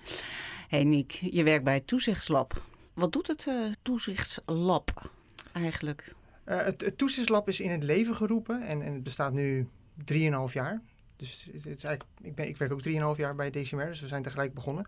Hey 0.68 0.84
Niek, 0.84 1.12
je 1.12 1.42
werkt 1.42 1.64
bij 1.64 1.74
het 1.74 1.86
Toezichtslab. 1.86 2.62
Wat 2.94 3.12
doet 3.12 3.26
het 3.26 3.48
Toezichtslab 3.82 5.10
eigenlijk? 5.52 6.14
Het, 6.44 6.80
het, 6.80 6.98
Toezichtslab 6.98 7.48
is 7.48 7.60
in 7.60 7.70
het 7.70 7.82
leven 7.82 8.14
geroepen 8.14 8.62
en, 8.62 8.82
en 8.82 8.92
het 8.92 9.02
bestaat 9.02 9.32
nu 9.32 9.68
3,5 10.12 10.52
jaar. 10.52 10.80
Dus 11.16 11.48
het, 11.52 11.64
het 11.64 11.76
is 11.76 11.84
eigenlijk, 11.84 12.04
ik, 12.22 12.34
ben, 12.34 12.48
ik 12.48 12.56
werk 12.56 12.72
ook 12.72 12.88
3,5 12.88 13.16
jaar 13.16 13.34
bij 13.34 13.50
DCMR, 13.50 13.86
dus 13.86 14.00
we 14.00 14.06
zijn 14.06 14.22
tegelijk 14.22 14.54
begonnen. 14.54 14.86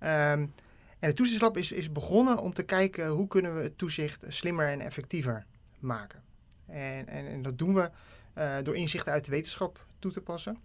Um, 0.00 0.52
en 0.98 1.10
het 1.10 1.16
toezichtslab 1.16 1.56
is, 1.56 1.72
is 1.72 1.92
begonnen 1.92 2.38
om 2.38 2.52
te 2.52 2.62
kijken 2.62 3.08
hoe 3.08 3.26
kunnen 3.26 3.56
we 3.56 3.62
het 3.62 3.78
toezicht 3.78 4.24
slimmer 4.28 4.68
en 4.68 4.80
effectiever 4.80 5.46
maken. 5.78 6.22
En, 6.66 7.08
en, 7.08 7.26
en 7.26 7.42
dat 7.42 7.58
doen 7.58 7.74
we 7.74 7.90
uh, 8.38 8.56
door 8.62 8.76
inzichten 8.76 9.12
uit 9.12 9.24
de 9.24 9.30
wetenschap 9.30 9.86
toe 10.04 10.12
te 10.12 10.20
passen. 10.20 10.58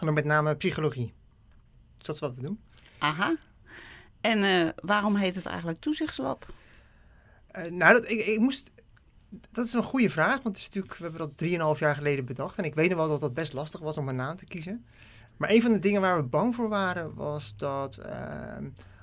En 0.00 0.06
dan 0.06 0.14
met 0.14 0.24
name 0.24 0.54
psychologie. 0.54 1.14
Dus 1.96 2.06
dat 2.06 2.14
is 2.14 2.20
wat 2.20 2.34
we 2.34 2.42
doen. 2.42 2.60
Aha. 2.98 3.36
En 4.20 4.38
uh, 4.38 4.68
waarom 4.82 5.16
heet 5.16 5.34
het 5.34 5.46
eigenlijk 5.46 5.78
toezichtslab? 5.78 6.52
Uh, 7.56 7.64
nou, 7.64 7.94
dat, 7.94 8.10
ik, 8.10 8.26
ik 8.26 8.38
moest 8.38 8.70
dat 9.50 9.66
is 9.66 9.72
een 9.72 9.82
goede 9.82 10.10
vraag, 10.10 10.42
want 10.42 10.44
het 10.44 10.56
is 10.56 10.64
natuurlijk, 10.64 10.94
we 10.94 11.02
hebben 11.02 11.20
dat 11.36 11.74
3,5 11.76 11.80
jaar 11.80 11.94
geleden 11.94 12.24
bedacht. 12.24 12.58
En 12.58 12.64
ik 12.64 12.74
weet 12.74 12.88
nog 12.88 12.98
wel 12.98 13.08
dat 13.08 13.20
dat 13.20 13.34
best 13.34 13.52
lastig 13.52 13.80
was 13.80 13.96
om 13.96 14.08
een 14.08 14.16
naam 14.16 14.36
te 14.36 14.44
kiezen. 14.44 14.86
Maar 15.36 15.50
een 15.50 15.62
van 15.62 15.72
de 15.72 15.78
dingen 15.78 16.00
waar 16.00 16.16
we 16.16 16.22
bang 16.22 16.54
voor 16.54 16.68
waren, 16.68 17.14
was 17.14 17.56
dat 17.56 17.98
uh, 18.06 18.56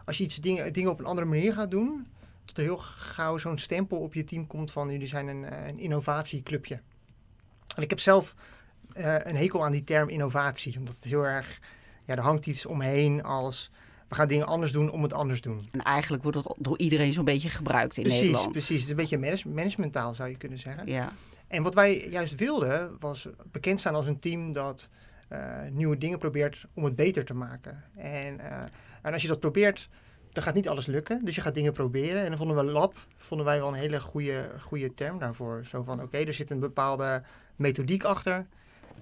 als 0.04 0.18
je 0.18 0.24
iets 0.24 0.36
dingen, 0.36 0.74
dingen 0.74 0.92
op 0.92 1.00
een 1.00 1.06
andere 1.06 1.28
manier 1.28 1.54
gaat 1.54 1.72
doen, 1.72 2.08
dat 2.46 2.58
er 2.58 2.64
heel 2.64 2.78
gauw 2.78 3.38
zo'n 3.38 3.58
stempel 3.58 3.98
op 3.98 4.14
je 4.14 4.24
team 4.24 4.48
komt 4.48 4.72
van 4.72 4.90
jullie 4.90 5.08
zijn 5.08 5.28
een, 5.28 5.46
eh, 5.46 5.68
een 5.68 5.80
innovatieclubje. 5.80 6.82
En 7.76 7.84
ik 7.84 7.90
heb 7.90 8.00
zelf 8.00 8.36
uh, 8.98 9.16
een 9.24 9.36
hekel 9.36 9.66
aan 9.66 9.72
die 9.72 9.84
term 9.84 10.10
innovatie, 10.10 10.78
omdat 10.78 10.96
het 10.96 11.04
heel 11.04 11.24
erg, 11.24 11.60
ja, 12.06 12.16
er 12.16 12.22
hangt 12.22 12.48
iets 12.48 12.66
omheen 12.66 13.24
als 13.24 13.72
we 14.08 14.16
gaan 14.16 14.28
dingen 14.28 14.48
anders 14.48 14.72
doen 14.72 14.92
om 14.92 15.04
het 15.04 15.14
anders 15.14 15.42
doen. 15.42 15.68
En 15.72 15.82
eigenlijk 15.82 16.24
wordt 16.24 16.44
dat 16.44 16.58
door 16.60 16.78
iedereen 16.78 17.14
zo'n 17.14 17.26
beetje 17.26 17.50
gebruikt 17.50 17.98
in 17.98 18.04
precies, 18.04 18.22
Nederland. 18.22 18.52
Precies, 18.52 18.76
het 18.76 18.84
is 18.84 18.90
een 18.90 18.96
beetje 18.96 19.18
manage 19.18 19.50
managementtaal 19.50 20.16
zou 20.16 20.30
je 20.30 20.38
kunnen 20.38 20.60
zeggen. 20.60 20.88
Ja. 20.88 21.12
En 21.48 21.64
wat 21.64 21.74
wij 21.74 22.08
juist 22.10 22.36
wilden 22.36 22.96
was 23.00 23.28
bekend 23.52 23.80
staan 23.80 23.96
als 23.96 24.08
een 24.08 24.20
team 24.20 24.54
dat 24.54 24.90
uh, 25.30 25.40
nieuwe 25.72 25.98
dingen 25.98 26.20
probeert 26.20 26.66
om 26.74 26.84
het 26.84 26.96
beter 26.96 27.26
te 27.26 27.34
maken. 27.34 27.84
En 27.96 28.40
en 29.04 29.14
als 29.14 29.22
je 29.22 29.28
dat 29.28 29.40
probeert, 29.40 29.90
dan 30.32 30.44
gaat 30.44 30.54
niet 30.54 30.68
alles 30.68 30.86
lukken. 30.86 31.26
Dus 31.26 31.36
je 31.36 31.42
gaat 31.42 31.56
dingen 31.56 31.74
proberen. 31.74 32.22
En 32.22 32.30
dan 32.30 32.38
vonden 32.38 32.56
we 32.56 32.64
lab, 32.64 33.08
vonden 33.18 33.46
wij 33.46 33.60
wel 33.60 33.68
een 33.68 33.74
hele 33.74 34.02
goede, 34.02 34.52
goede 34.60 34.94
term 34.94 35.20
daarvoor. 35.20 35.66
Zo 35.66 35.84
van, 35.84 36.02
oké, 36.02 36.18
er 36.18 36.34
zit 36.34 36.50
een 36.50 36.60
bepaalde 36.60 37.24
methodiek 37.56 38.04
achter. 38.04 38.48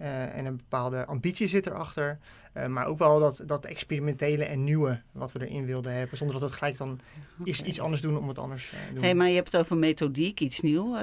Uh, 0.01 0.37
en 0.37 0.45
een 0.45 0.55
bepaalde 0.55 1.05
ambitie 1.05 1.47
zit 1.47 1.65
erachter. 1.65 2.19
Uh, 2.57 2.65
maar 2.65 2.85
ook 2.85 2.97
wel 2.97 3.19
dat, 3.19 3.43
dat 3.45 3.65
experimentele 3.65 4.43
en 4.43 4.63
nieuwe 4.63 5.01
wat 5.11 5.31
we 5.31 5.47
erin 5.47 5.65
wilden 5.65 5.93
hebben. 5.93 6.17
Zonder 6.17 6.39
dat 6.39 6.49
het 6.49 6.57
gelijk 6.57 6.77
dan 6.77 6.99
okay. 7.39 7.53
iets 7.65 7.79
anders 7.79 8.01
doen 8.01 8.17
om 8.17 8.27
het 8.27 8.37
anders 8.37 8.71
uh, 8.71 8.79
doen. 8.93 9.03
hey, 9.03 9.15
maar 9.15 9.27
je 9.27 9.35
hebt 9.35 9.51
het 9.51 9.61
over 9.61 9.77
methodiek, 9.77 10.39
iets 10.39 10.61
nieuws. 10.61 10.99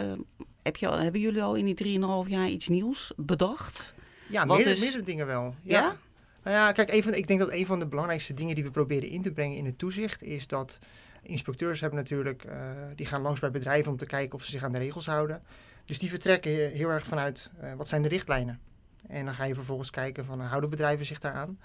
heb 0.62 0.76
je 0.76 0.88
al, 0.88 0.98
hebben 0.98 1.20
jullie 1.20 1.42
al 1.42 1.54
in 1.54 1.74
die 1.74 2.00
3,5 2.24 2.30
jaar 2.30 2.48
iets 2.48 2.68
nieuws 2.68 3.12
bedacht? 3.16 3.94
Ja, 4.28 4.44
meerdere, 4.44 4.70
is... 4.70 4.80
meerdere 4.80 5.04
dingen 5.04 5.26
wel. 5.26 5.54
Ja? 5.62 5.78
ja? 5.78 5.96
Nou 6.42 6.56
ja, 6.56 6.72
kijk, 6.72 6.90
even, 6.90 7.16
ik 7.16 7.26
denk 7.26 7.40
dat 7.40 7.50
een 7.50 7.66
van 7.66 7.78
de 7.78 7.86
belangrijkste 7.86 8.34
dingen 8.34 8.54
die 8.54 8.64
we 8.64 8.70
proberen 8.70 9.08
in 9.08 9.22
te 9.22 9.32
brengen 9.32 9.56
in 9.56 9.64
het 9.64 9.78
toezicht 9.78 10.22
is 10.22 10.46
dat 10.46 10.78
inspecteurs 11.22 11.80
hebben 11.80 11.98
natuurlijk, 11.98 12.44
uh, 12.44 12.52
die 12.94 13.06
gaan 13.06 13.20
langs 13.20 13.40
bij 13.40 13.50
bedrijven 13.50 13.92
om 13.92 13.98
te 13.98 14.06
kijken 14.06 14.34
of 14.34 14.44
ze 14.44 14.50
zich 14.50 14.62
aan 14.62 14.72
de 14.72 14.78
regels 14.78 15.06
houden. 15.06 15.42
Dus 15.84 15.98
die 15.98 16.08
vertrekken 16.08 16.70
heel 16.70 16.88
erg 16.88 17.06
vanuit 17.06 17.50
uh, 17.62 17.74
wat 17.74 17.88
zijn 17.88 18.02
de 18.02 18.08
richtlijnen. 18.08 18.60
En 19.06 19.24
dan 19.24 19.34
ga 19.34 19.44
je 19.44 19.54
vervolgens 19.54 19.90
kijken 19.90 20.24
van 20.24 20.40
uh, 20.40 20.48
houden 20.48 20.70
bedrijven 20.70 21.06
zich 21.06 21.18
daaraan. 21.18 21.58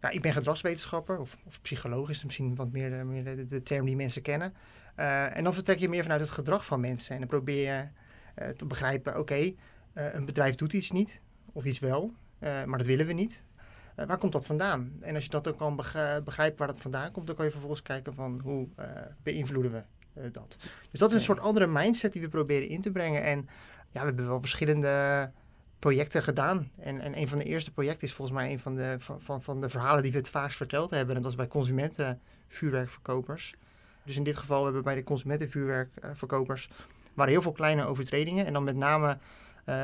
Ja, 0.00 0.10
ik 0.10 0.22
ben 0.22 0.32
gedragswetenschapper 0.32 1.18
of, 1.18 1.36
of 1.46 1.60
psycholoog 1.60 2.10
is 2.10 2.24
misschien 2.24 2.54
wat 2.54 2.72
meer, 2.72 2.90
de, 2.90 3.04
meer 3.04 3.24
de, 3.24 3.46
de, 3.46 3.62
term 3.62 3.84
die 3.84 3.96
mensen 3.96 4.22
kennen. 4.22 4.54
en 4.94 5.44
dan 5.44 5.54
vertrek 5.54 5.78
je 5.78 5.88
meer 5.88 6.02
vanuit 6.02 6.20
het 6.20 6.30
gedrag 6.30 6.64
van 6.64 6.80
mensen 6.80 7.12
en 7.12 7.18
dan 7.18 7.28
probeer 7.28 7.72
je 7.72 7.86
te 8.56 8.66
begrijpen, 8.66 9.12
oké, 9.12 9.20
okay, 9.20 9.56
een 9.92 10.24
bedrijf 10.24 10.54
doet 10.54 10.72
iets 10.72 10.90
niet 10.90 11.20
of 11.52 11.64
iets 11.64 11.78
wel, 11.78 12.14
maar 12.40 12.78
dat 12.78 12.86
willen 12.86 13.06
we 13.06 13.12
niet. 13.12 13.42
Waar 13.94 14.18
komt 14.18 14.32
dat 14.32 14.46
vandaan? 14.46 14.92
En 15.00 15.14
als 15.14 15.24
je 15.24 15.30
dat 15.30 15.48
ook 15.48 15.58
kan 15.58 15.76
begrijpen 16.24 16.58
waar 16.58 16.66
dat 16.66 16.80
vandaan 16.80 17.12
komt, 17.12 17.26
dan 17.26 17.36
kan 17.36 17.44
je 17.44 17.50
vervolgens 17.50 17.82
kijken 17.82 18.14
van 18.14 18.40
hoe 18.42 18.68
beïnvloeden 19.22 19.72
we 19.72 20.30
dat. 20.30 20.56
Dus 20.90 21.00
dat 21.00 21.10
is 21.10 21.16
een 21.16 21.22
soort 21.22 21.40
andere 21.40 21.66
mindset 21.66 22.12
die 22.12 22.22
we 22.22 22.28
proberen 22.28 22.68
in 22.68 22.80
te 22.80 22.90
brengen. 22.90 23.22
En 23.22 23.48
ja, 23.90 24.00
we 24.00 24.06
hebben 24.06 24.26
wel 24.26 24.40
verschillende 24.40 25.30
projecten 25.78 26.22
gedaan. 26.22 26.70
En, 26.80 27.00
en 27.00 27.18
een 27.18 27.28
van 27.28 27.38
de 27.38 27.44
eerste 27.44 27.72
projecten 27.72 28.06
is 28.06 28.14
volgens 28.14 28.38
mij 28.38 28.50
een 28.50 28.58
van 28.58 28.74
de, 28.74 28.96
van, 28.98 29.20
van, 29.20 29.42
van 29.42 29.60
de 29.60 29.68
verhalen 29.68 30.02
die 30.02 30.12
we 30.12 30.18
het 30.18 30.30
vaakst 30.30 30.56
verteld 30.56 30.90
hebben. 30.90 31.08
En 31.08 31.14
dat 31.14 31.24
was 31.24 31.34
bij 31.34 31.48
consumentenvuurwerkverkopers. 31.48 33.54
Dus 34.04 34.16
in 34.16 34.22
dit 34.22 34.36
geval 34.36 34.62
hebben 34.62 34.80
we 34.80 34.86
bij 34.86 34.94
de 34.94 35.04
consumentenvuurwerkverkopers 35.04 36.70
waren 37.14 37.32
heel 37.32 37.42
veel 37.42 37.52
kleine 37.52 37.84
overtredingen. 37.84 38.46
En 38.46 38.52
dan 38.52 38.64
met 38.64 38.76
name 38.76 39.18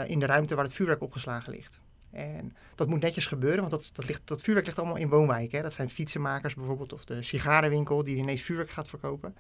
in 0.07 0.19
de 0.19 0.27
ruimte 0.27 0.55
waar 0.55 0.65
het 0.65 0.75
vuurwerk 0.75 1.03
opgeslagen 1.03 1.53
ligt. 1.53 1.81
En 2.15 2.57
dat 2.75 2.89
moet 2.89 3.01
netjes 3.01 3.27
gebeuren, 3.27 3.59
want 3.59 3.71
dat, 3.71 3.91
dat, 3.93 4.07
ligt, 4.07 4.23
dat 4.25 4.43
vuurwerk 4.43 4.67
ligt 4.67 4.79
allemaal 4.79 4.97
in 4.97 5.09
woonwijken. 5.09 5.63
Dat 5.63 5.73
zijn 5.73 5.89
fietsenmakers 5.89 6.55
bijvoorbeeld 6.55 6.93
of 6.93 7.05
de 7.05 7.23
sigarenwinkel 7.23 8.05
die 8.05 8.17
ineens 8.17 8.43
vuurwerk 8.43 8.71
gaat 8.71 8.89
verkopen. 8.89 9.37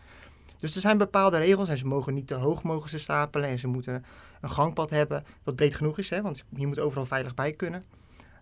Dus 0.64 0.74
er 0.74 0.80
zijn 0.80 0.98
bepaalde 0.98 1.38
regels 1.38 1.68
en 1.68 1.76
ze 1.76 1.86
mogen 1.86 2.14
niet 2.14 2.26
te 2.26 2.34
hoog 2.34 2.62
mogen 2.62 2.90
ze 2.90 2.98
stapelen 2.98 3.48
en 3.48 3.58
ze 3.58 3.66
moeten 3.66 4.04
een 4.40 4.50
gangpad 4.50 4.90
hebben 4.90 5.24
dat 5.42 5.56
breed 5.56 5.74
genoeg 5.74 5.98
is, 5.98 6.10
hè, 6.10 6.22
want 6.22 6.44
je 6.56 6.66
moet 6.66 6.78
overal 6.78 7.06
veilig 7.06 7.34
bij 7.34 7.52
kunnen. 7.52 7.84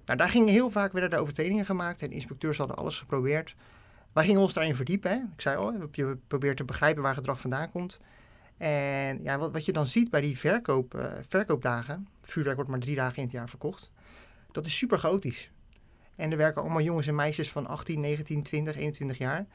Nou, 0.04 0.18
daar 0.18 0.28
gingen 0.28 0.48
heel 0.48 0.70
vaak 0.70 0.92
werden 0.92 1.10
er 1.10 1.18
overtredingen 1.18 1.64
gemaakt 1.64 2.02
en 2.02 2.08
de 2.08 2.14
inspecteurs 2.14 2.58
hadden 2.58 2.76
alles 2.76 2.98
geprobeerd. 2.98 3.54
Wij 4.12 4.24
gingen 4.24 4.40
ons 4.40 4.52
daarin 4.52 4.74
verdiepen. 4.74 5.10
Hè. 5.10 5.16
Ik 5.16 5.40
zei, 5.40 5.56
oh, 5.56 5.84
je 5.92 6.16
probeert 6.26 6.56
te 6.56 6.64
begrijpen 6.64 7.02
waar 7.02 7.14
gedrag 7.14 7.40
vandaan 7.40 7.70
komt. 7.70 8.00
En 8.56 9.22
ja, 9.22 9.38
wat, 9.38 9.52
wat 9.52 9.64
je 9.64 9.72
dan 9.72 9.86
ziet 9.86 10.10
bij 10.10 10.20
die 10.20 10.38
verkoop, 10.38 10.94
uh, 10.94 11.06
verkoopdagen, 11.28 12.08
vuurwerk 12.22 12.56
wordt 12.56 12.70
maar 12.70 12.80
drie 12.80 12.96
dagen 12.96 13.16
in 13.16 13.22
het 13.22 13.32
jaar 13.32 13.48
verkocht, 13.48 13.90
dat 14.52 14.66
is 14.66 14.76
super 14.76 14.98
chaotisch. 14.98 15.50
En 16.16 16.30
er 16.30 16.36
werken 16.36 16.62
allemaal 16.62 16.82
jongens 16.82 17.06
en 17.06 17.14
meisjes 17.14 17.50
van 17.50 17.66
18, 17.66 18.00
19, 18.00 18.42
20, 18.42 18.76
21 18.76 19.18
jaar. 19.18 19.46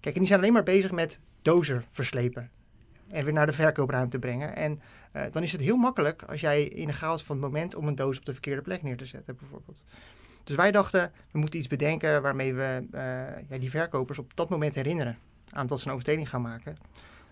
Kijk, 0.00 0.14
en 0.14 0.20
die 0.20 0.28
zijn 0.28 0.40
alleen 0.40 0.52
maar 0.52 0.62
bezig 0.62 0.90
met 0.90 1.20
dozer 1.44 1.84
verslepen. 1.90 2.50
En 3.08 3.24
weer 3.24 3.32
naar 3.32 3.46
de 3.46 3.52
verkoopruimte 3.52 4.18
brengen. 4.18 4.56
En 4.56 4.80
uh, 5.16 5.22
dan 5.30 5.42
is 5.42 5.52
het 5.52 5.60
heel 5.60 5.76
makkelijk 5.76 6.22
als 6.22 6.40
jij 6.40 6.62
in 6.62 6.86
de 6.86 6.92
chaos 6.92 7.22
van 7.22 7.36
het 7.36 7.44
moment 7.44 7.74
om 7.74 7.88
een 7.88 7.94
doos 7.94 8.18
op 8.18 8.24
de 8.24 8.32
verkeerde 8.32 8.62
plek 8.62 8.82
neer 8.82 8.96
te 8.96 9.06
zetten, 9.06 9.36
bijvoorbeeld. 9.36 9.84
Dus 10.44 10.56
wij 10.56 10.70
dachten, 10.70 11.12
we 11.30 11.38
moeten 11.38 11.58
iets 11.58 11.68
bedenken 11.68 12.22
waarmee 12.22 12.54
we 12.54 12.86
uh, 12.94 13.00
ja, 13.48 13.58
die 13.58 13.70
verkopers 13.70 14.18
op 14.18 14.36
dat 14.36 14.48
moment 14.48 14.74
herinneren 14.74 15.18
aan 15.50 15.66
dat 15.66 15.80
ze 15.80 15.86
een 15.86 15.92
overtreding 15.92 16.28
gaan 16.28 16.42
maken. 16.42 16.76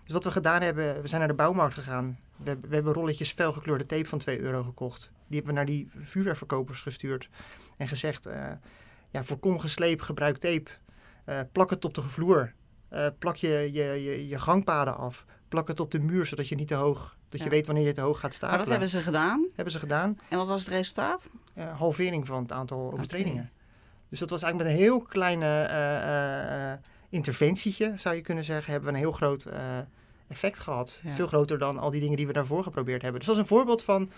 Dus 0.03 0.13
wat 0.13 0.23
we 0.23 0.31
gedaan 0.31 0.61
hebben, 0.61 1.01
we 1.01 1.07
zijn 1.07 1.19
naar 1.19 1.29
de 1.29 1.35
bouwmarkt 1.35 1.73
gegaan. 1.73 2.19
We, 2.37 2.57
we 2.61 2.75
hebben 2.75 2.93
rolletjes 2.93 3.31
felgekleurde 3.31 3.85
tape 3.85 4.05
van 4.05 4.19
2 4.19 4.39
euro 4.39 4.63
gekocht. 4.63 5.11
Die 5.27 5.35
hebben 5.35 5.53
we 5.53 5.59
naar 5.59 5.65
die 5.65 5.89
vuurwerkverkopers 5.97 6.81
gestuurd. 6.81 7.29
En 7.77 7.87
gezegd, 7.87 8.27
uh, 8.27 8.51
ja, 9.09 9.23
voorkom 9.23 9.59
gesleep, 9.59 10.01
gebruik 10.01 10.37
tape. 10.37 10.71
Plak 11.51 11.69
het 11.69 11.85
op 11.85 11.93
de 11.93 12.01
vloer. 12.01 12.53
Uh, 12.93 13.07
plak 13.19 13.35
je, 13.35 13.69
je, 13.73 13.83
je, 13.83 14.27
je, 14.27 14.39
gangpaden 14.39 14.97
af. 14.97 15.25
Plak 15.47 15.67
het 15.67 15.79
op 15.79 15.91
de 15.91 15.99
muur, 15.99 16.25
zodat 16.25 16.47
je 16.47 16.55
niet 16.55 16.67
te 16.67 16.75
hoog, 16.75 17.17
dat 17.29 17.39
ja. 17.39 17.45
je 17.45 17.51
weet 17.51 17.65
wanneer 17.65 17.85
je 17.85 17.91
te 17.91 18.01
hoog 18.01 18.19
gaat 18.19 18.33
staan. 18.33 18.49
Maar 18.49 18.57
dat 18.57 18.67
hebben 18.67 18.89
ze 18.89 19.01
gedaan? 19.01 19.47
Hebben 19.55 19.73
ze 19.73 19.79
gedaan. 19.79 20.19
En 20.29 20.37
wat 20.37 20.47
was 20.47 20.65
het 20.65 20.73
resultaat? 20.73 21.29
halvering 21.77 22.27
van 22.27 22.41
het 22.41 22.51
aantal 22.51 22.91
overtredingen. 22.93 23.43
Okay. 23.43 23.51
Dus 24.09 24.19
dat 24.19 24.29
was 24.29 24.41
eigenlijk 24.41 24.71
met 24.71 24.79
een 24.79 24.87
heel 24.87 25.01
kleine 25.01 26.79
interventietje, 27.13 27.93
zou 27.95 28.15
je 28.15 28.21
kunnen 28.21 28.43
zeggen, 28.43 28.71
hebben 28.71 28.89
we 28.89 28.95
een 28.95 29.03
heel 29.03 29.11
groot 29.11 29.45
uh, 29.45 29.53
effect 30.27 30.59
gehad. 30.59 30.99
Ja. 31.03 31.15
Veel 31.15 31.27
groter 31.27 31.57
dan 31.57 31.77
al 31.77 31.91
die 31.91 31.99
dingen 31.99 32.17
die 32.17 32.27
we 32.27 32.33
daarvoor 32.33 32.63
geprobeerd 32.63 33.01
hebben. 33.01 33.19
Dus 33.19 33.27
dat 33.27 33.37
is 33.37 33.41
een 33.41 33.47
voorbeeld 33.47 33.83
van 33.83 34.11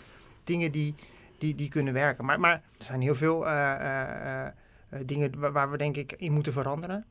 dingen 0.44 0.72
die, 0.72 0.96
die, 1.38 1.56
die 1.56 1.70
kunnen 1.70 1.94
werken. 1.94 2.26
Maar, 2.26 2.40
maar 2.40 2.54
er 2.78 2.86
zijn 2.86 3.02
heel 3.02 3.16
veel 3.16 3.48
uh, 3.48 3.52
uh, 3.52 5.00
dingen 5.06 5.40
waar, 5.40 5.52
waar, 5.52 5.72
we 5.72 5.78
denk 5.78 5.98
ik 5.98 6.12
in 6.12 6.32
moeten 6.32 6.54
veranderen. 6.54 7.06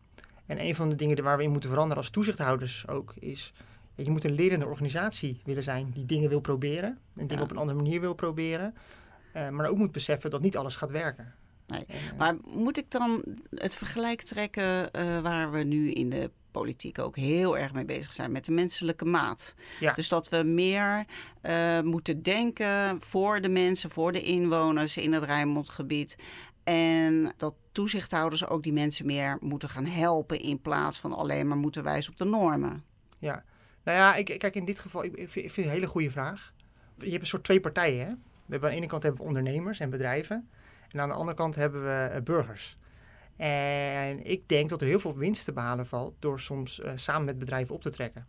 En 0.46 0.60
een 0.60 0.74
van 0.74 0.88
de 0.88 0.94
dingen 0.94 1.22
waar 1.22 1.36
we 1.36 1.42
in 1.42 1.50
moeten 1.50 1.70
veranderen 1.70 2.02
als 2.02 2.10
toezichthouders 2.10 2.88
ook 2.88 3.14
is... 3.18 3.52
Je 3.96 4.10
moet 4.10 4.24
een 4.24 4.34
lerende 4.34 4.66
organisatie 4.66 5.40
willen 5.44 5.62
zijn 5.62 5.90
die 5.94 6.06
dingen 6.06 6.28
wil 6.28 6.40
proberen. 6.40 6.98
En 7.16 7.26
dingen 7.26 7.36
ja. 7.36 7.42
op 7.42 7.50
een 7.50 7.56
andere 7.56 7.78
manier 7.78 8.00
wil 8.00 8.14
proberen. 8.14 8.74
maar 9.32 9.68
ook 9.68 9.76
moet 9.76 9.92
beseffen 9.92 10.30
dat 10.30 10.40
niet 10.40 10.56
alles 10.56 10.76
gaat 10.76 10.90
werken. 10.90 11.34
Nee. 11.66 11.84
Maar 12.16 12.36
moet 12.44 12.78
ik 12.78 12.90
dan 12.90 13.24
het 13.54 13.74
vergelijk 13.74 14.22
trekken 14.22 14.88
uh, 14.92 15.20
waar 15.20 15.50
we 15.50 15.62
nu 15.62 15.90
in 15.90 16.10
de 16.10 16.30
politiek 16.50 16.98
ook 16.98 17.16
heel 17.16 17.58
erg 17.58 17.72
mee 17.72 17.84
bezig 17.84 18.12
zijn 18.12 18.32
met 18.32 18.44
de 18.44 18.52
menselijke 18.52 19.04
maat? 19.04 19.54
Ja. 19.80 19.92
Dus 19.92 20.08
dat 20.08 20.28
we 20.28 20.42
meer 20.42 21.04
uh, 21.42 21.80
moeten 21.80 22.22
denken 22.22 23.00
voor 23.00 23.40
de 23.40 23.48
mensen, 23.48 23.90
voor 23.90 24.12
de 24.12 24.22
inwoners 24.22 24.96
in 24.96 25.12
het 25.12 25.24
Rijnmondgebied. 25.24 26.16
En 26.64 27.32
dat 27.36 27.54
toezichthouders 27.72 28.46
ook 28.46 28.62
die 28.62 28.72
mensen 28.72 29.06
meer 29.06 29.36
moeten 29.40 29.68
gaan 29.68 29.86
helpen 29.86 30.40
in 30.40 30.60
plaats 30.60 30.98
van 30.98 31.12
alleen 31.12 31.48
maar 31.48 31.56
moeten 31.56 31.82
wijzen 31.82 32.12
op 32.12 32.18
de 32.18 32.24
normen. 32.24 32.84
Ja, 33.18 33.44
nou 33.84 33.98
ja, 33.98 34.14
ik, 34.14 34.38
kijk 34.38 34.54
in 34.54 34.64
dit 34.64 34.78
geval, 34.78 35.04
ik, 35.04 35.28
vind, 35.30 35.46
het 35.46 35.64
een 35.64 35.70
hele 35.70 35.86
goede 35.86 36.10
vraag. 36.10 36.52
Je 36.98 37.10
hebt 37.10 37.20
een 37.20 37.26
soort 37.26 37.44
twee 37.44 37.60
partijen. 37.60 38.06
Hè? 38.06 38.12
We 38.12 38.50
hebben 38.50 38.68
aan 38.68 38.74
de 38.74 38.80
ene 38.80 38.90
kant 38.90 39.02
hebben 39.02 39.20
we 39.20 39.26
ondernemers 39.26 39.80
en 39.80 39.90
bedrijven. 39.90 40.48
En 40.90 41.00
aan 41.00 41.08
de 41.08 41.14
andere 41.14 41.36
kant 41.36 41.54
hebben 41.54 41.82
we 41.82 42.10
uh, 42.14 42.22
burgers. 42.22 42.78
En 43.36 44.26
ik 44.26 44.48
denk 44.48 44.68
dat 44.68 44.80
er 44.80 44.86
heel 44.86 45.00
veel 45.00 45.16
winst 45.16 45.44
te 45.44 45.52
behalen 45.52 45.86
valt 45.86 46.14
door 46.18 46.40
soms 46.40 46.80
uh, 46.80 46.92
samen 46.94 47.24
met 47.24 47.38
bedrijven 47.38 47.74
op 47.74 47.82
te 47.82 47.90
trekken. 47.90 48.26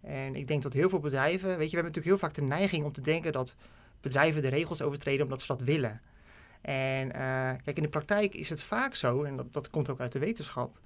En 0.00 0.34
ik 0.34 0.48
denk 0.48 0.62
dat 0.62 0.72
heel 0.72 0.88
veel 0.88 0.98
bedrijven, 0.98 1.48
weet 1.48 1.70
je, 1.70 1.76
we 1.76 1.82
hebben 1.82 1.92
natuurlijk 1.92 2.06
heel 2.06 2.28
vaak 2.28 2.34
de 2.34 2.42
neiging 2.42 2.84
om 2.84 2.92
te 2.92 3.00
denken 3.00 3.32
dat 3.32 3.56
bedrijven 4.00 4.42
de 4.42 4.48
regels 4.48 4.82
overtreden 4.82 5.22
omdat 5.22 5.40
ze 5.40 5.46
dat 5.46 5.60
willen. 5.60 6.00
En 6.66 7.06
uh, 7.06 7.12
kijk, 7.64 7.76
in 7.76 7.82
de 7.82 7.88
praktijk 7.88 8.34
is 8.34 8.48
het 8.48 8.62
vaak 8.62 8.94
zo, 8.94 9.22
en 9.22 9.36
dat, 9.36 9.52
dat 9.52 9.70
komt 9.70 9.88
ook 9.90 10.00
uit 10.00 10.12
de 10.12 10.18
wetenschap, 10.18 10.78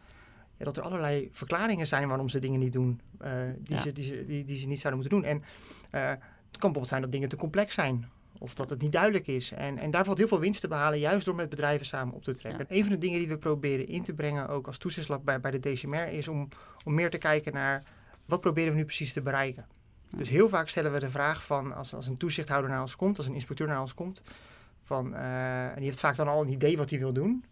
ja, 0.57 0.65
dat 0.65 0.77
er 0.77 0.83
allerlei 0.83 1.29
verklaringen 1.33 1.87
zijn 1.87 2.09
waarom 2.09 2.29
ze 2.29 2.39
dingen 2.39 2.61
niet 2.61 2.73
doen 2.73 3.01
uh, 3.23 3.31
die, 3.59 3.75
ja. 3.77 3.81
ze, 3.81 3.93
die, 3.93 4.05
ze, 4.05 4.25
die, 4.27 4.45
die, 4.45 4.57
ze 4.57 4.67
niet 4.67 4.81
zouden 4.81 5.03
moeten 5.03 5.21
doen. 5.21 5.31
En 5.31 5.43
het 5.91 6.59
kan 6.59 6.73
bijvoorbeeld 6.73 6.89
zijn 6.89 7.03
dat 7.03 7.13
dingen 7.13 7.29
te 7.29 7.37
complex 7.37 7.75
zijn 7.75 8.09
of 8.39 8.55
dat 8.55 8.71
het 8.71 8.83
niet 8.83 8.93
duidelijk 8.93 9.27
is. 9.27 9.53
En, 9.53 9.79
en 9.79 9.91
daar 9.91 10.05
valt 10.05 10.19
heel 10.19 10.29
veel 10.29 10.41
winst 10.41 10.61
te 10.61 10.69
behalen, 10.69 10.99
juist 10.99 11.27
door 11.27 11.35
met 11.35 11.49
bedrijven 11.49 11.87
samen 11.87 12.15
op 12.15 12.23
te 12.23 12.35
trekken. 12.35 12.67
Ja. 12.69 12.77
Een 12.77 12.83
van 12.83 12.93
de 12.93 12.99
dingen 12.99 13.19
die 13.19 13.29
we 13.29 13.39
proberen 13.39 13.87
in 13.87 14.03
te 14.03 14.15
brengen, 14.15 14.49
ook 14.49 14.67
als 14.67 14.79
toezichtslab 14.79 15.25
bij, 15.25 15.41
bij 15.41 15.51
de 15.51 15.59
DCMR, 15.59 16.09
is 16.09 16.29
om, 16.29 16.49
om 16.85 16.95
meer 16.95 17.11
te 17.11 17.19
kijken 17.19 17.53
naar 17.53 17.83
wat 18.27 18.41
proberen 18.41 18.73
we 18.73 18.79
nu 18.79 18.85
precies 18.85 19.13
te 19.13 19.21
bereiken. 19.21 19.67
Ja. 20.07 20.19
Dus 20.19 20.29
heel 20.29 20.49
vaak 20.49 20.69
stellen 20.69 20.93
we 20.93 20.99
de 20.99 21.11
vraag 21.11 21.45
van, 21.45 21.75
als, 21.75 21.95
als 21.95 22.07
een 22.07 22.17
toezichthouder 22.17 22.71
naar 22.71 22.81
ons 22.81 22.97
komt, 22.97 23.17
als 23.17 23.27
een 23.27 23.35
inspecteur 23.35 23.67
naar 23.67 23.81
ons 23.81 23.95
komt, 23.95 24.23
van, 24.91 25.15
uh, 25.15 25.69
en 25.69 25.77
die 25.77 25.85
heeft 25.85 26.01
vaak 26.01 26.17
dan 26.17 26.29
al 26.29 26.43
een 26.43 26.53
idee 26.53 26.77
wat 26.77 26.91
hij 26.91 26.99
wil 26.99 27.13
doen. 27.13 27.45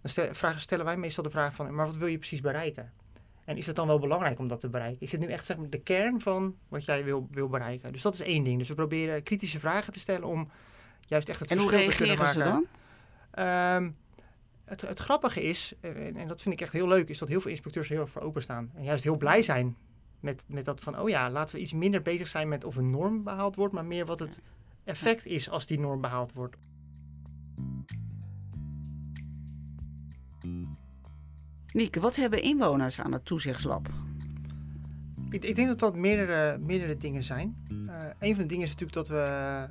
Dan 0.00 0.10
stel, 0.10 0.34
vragen, 0.34 0.60
stellen 0.60 0.84
wij 0.84 0.96
meestal 0.96 1.24
de 1.24 1.30
vraag 1.30 1.54
van, 1.54 1.74
maar 1.74 1.86
wat 1.86 1.96
wil 1.96 2.06
je 2.06 2.18
precies 2.18 2.40
bereiken? 2.40 2.92
En 3.44 3.56
is 3.56 3.66
het 3.66 3.76
dan 3.76 3.86
wel 3.86 3.98
belangrijk 3.98 4.38
om 4.38 4.48
dat 4.48 4.60
te 4.60 4.68
bereiken? 4.68 5.00
Is 5.00 5.12
het 5.12 5.20
nu 5.20 5.26
echt 5.26 5.46
zeg 5.46 5.56
maar, 5.56 5.70
de 5.70 5.80
kern 5.80 6.20
van 6.20 6.56
wat 6.68 6.84
jij 6.84 7.04
wil, 7.04 7.28
wil 7.30 7.48
bereiken? 7.48 7.92
Dus 7.92 8.02
dat 8.02 8.14
is 8.14 8.20
één 8.20 8.44
ding. 8.44 8.58
Dus 8.58 8.68
we 8.68 8.74
proberen 8.74 9.22
kritische 9.22 9.60
vragen 9.60 9.92
te 9.92 9.98
stellen 9.98 10.28
om 10.28 10.50
juist 11.00 11.28
echt 11.28 11.40
het 11.40 11.50
en 11.50 11.58
verschil 11.58 11.90
te 11.90 11.96
kunnen 11.96 12.18
maken. 12.18 12.40
En 12.40 12.50
hoe 12.50 12.54
reageren 12.54 12.68
ze 13.32 13.34
dan? 13.34 13.84
Um, 13.84 13.96
het, 14.64 14.80
het, 14.80 14.98
grappige 14.98 15.42
is, 15.42 15.74
en, 15.80 16.16
en, 16.16 16.28
dat 16.28 16.42
vind 16.42 16.54
ik 16.54 16.60
echt 16.60 16.72
heel 16.72 16.88
leuk, 16.88 17.08
is 17.08 17.18
dat 17.18 17.28
heel 17.28 17.40
veel 17.40 17.50
inspecteurs 17.50 17.88
heel 17.88 18.00
erg 18.00 18.10
voor 18.10 18.22
openstaan. 18.22 18.70
En 18.74 18.84
juist 18.84 19.04
heel 19.04 19.16
blij 19.16 19.42
zijn 19.42 19.76
met, 20.20 20.44
met 20.46 20.64
dat 20.64 20.80
van, 20.80 20.98
oh 20.98 21.08
ja, 21.08 21.30
laten 21.30 21.54
we 21.54 21.60
iets 21.60 21.72
minder 21.72 22.02
bezig 22.02 22.26
zijn 22.26 22.48
met 22.48 22.64
of 22.64 22.76
een 22.76 22.90
norm 22.90 23.24
behaald 23.24 23.56
wordt, 23.56 23.74
maar 23.74 23.84
meer 23.84 24.06
wat 24.06 24.18
het 24.18 24.40
effect 24.84 25.26
is 25.26 25.50
als 25.50 25.66
die 25.66 25.78
norm 25.78 26.00
behaald 26.00 26.32
wordt. 26.32 26.56
Nieke, 31.72 32.00
wat 32.00 32.16
hebben 32.16 32.42
inwoners 32.42 33.00
aan 33.00 33.12
het 33.12 33.24
toezichtslab? 33.24 33.88
Ik, 35.30 35.44
ik 35.44 35.54
denk 35.54 35.68
dat 35.68 35.78
dat 35.78 35.96
meerdere, 35.96 36.58
meerdere 36.58 36.96
dingen 36.96 37.22
zijn. 37.22 37.66
Uh, 37.70 37.94
een 38.18 38.34
van 38.34 38.42
de 38.42 38.48
dingen 38.48 38.64
is 38.64 38.70
natuurlijk 38.70 38.92
dat 38.92 39.08
we, 39.08 39.66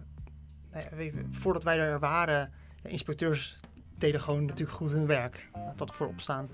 nou 0.72 1.12
voordat 1.32 1.64
wij 1.64 1.80
er 1.80 2.00
waren, 2.00 2.52
de 2.82 2.90
inspecteurs 2.90 3.60
deden 3.98 4.22
gewoon 4.22 4.46
natuurlijk 4.46 4.78
goed 4.78 4.92
hun 4.92 5.06
werk. 5.06 5.50
Laat 5.54 5.78
dat 5.78 5.96
voorop 5.96 6.22
staan. 6.22 6.50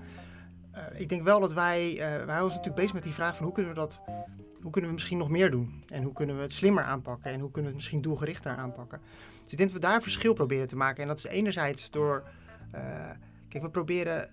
Uh, 0.74 1.00
ik 1.00 1.08
denk 1.08 1.22
wel 1.22 1.40
dat 1.40 1.52
wij, 1.52 1.92
uh, 1.92 2.24
wij 2.24 2.40
ons 2.40 2.48
natuurlijk 2.48 2.74
bezig 2.74 2.92
met 2.92 3.02
die 3.02 3.12
vraag 3.12 3.36
van 3.36 3.44
hoe 3.44 3.54
kunnen 3.54 3.72
we 3.72 3.78
dat, 3.78 4.02
hoe 4.62 4.70
kunnen 4.70 4.90
we 4.90 4.96
misschien 4.96 5.18
nog 5.18 5.28
meer 5.28 5.50
doen? 5.50 5.84
En 5.88 6.02
hoe 6.02 6.12
kunnen 6.12 6.36
we 6.36 6.42
het 6.42 6.52
slimmer 6.52 6.84
aanpakken? 6.84 7.32
En 7.32 7.40
hoe 7.40 7.50
kunnen 7.50 7.70
we 7.70 7.76
het 7.76 7.76
misschien 7.76 8.02
doelgerichter 8.02 8.56
aanpakken? 8.56 9.00
Dus 9.42 9.52
ik 9.52 9.58
denk 9.58 9.70
dat 9.72 9.80
we 9.80 9.86
daar 9.86 10.02
verschil 10.02 10.32
proberen 10.32 10.68
te 10.68 10.76
maken. 10.76 11.02
En 11.02 11.08
dat 11.08 11.18
is 11.18 11.26
enerzijds 11.26 11.90
door, 11.90 12.28
kijk, 13.48 13.62
we 13.62 13.70
proberen 13.70 14.30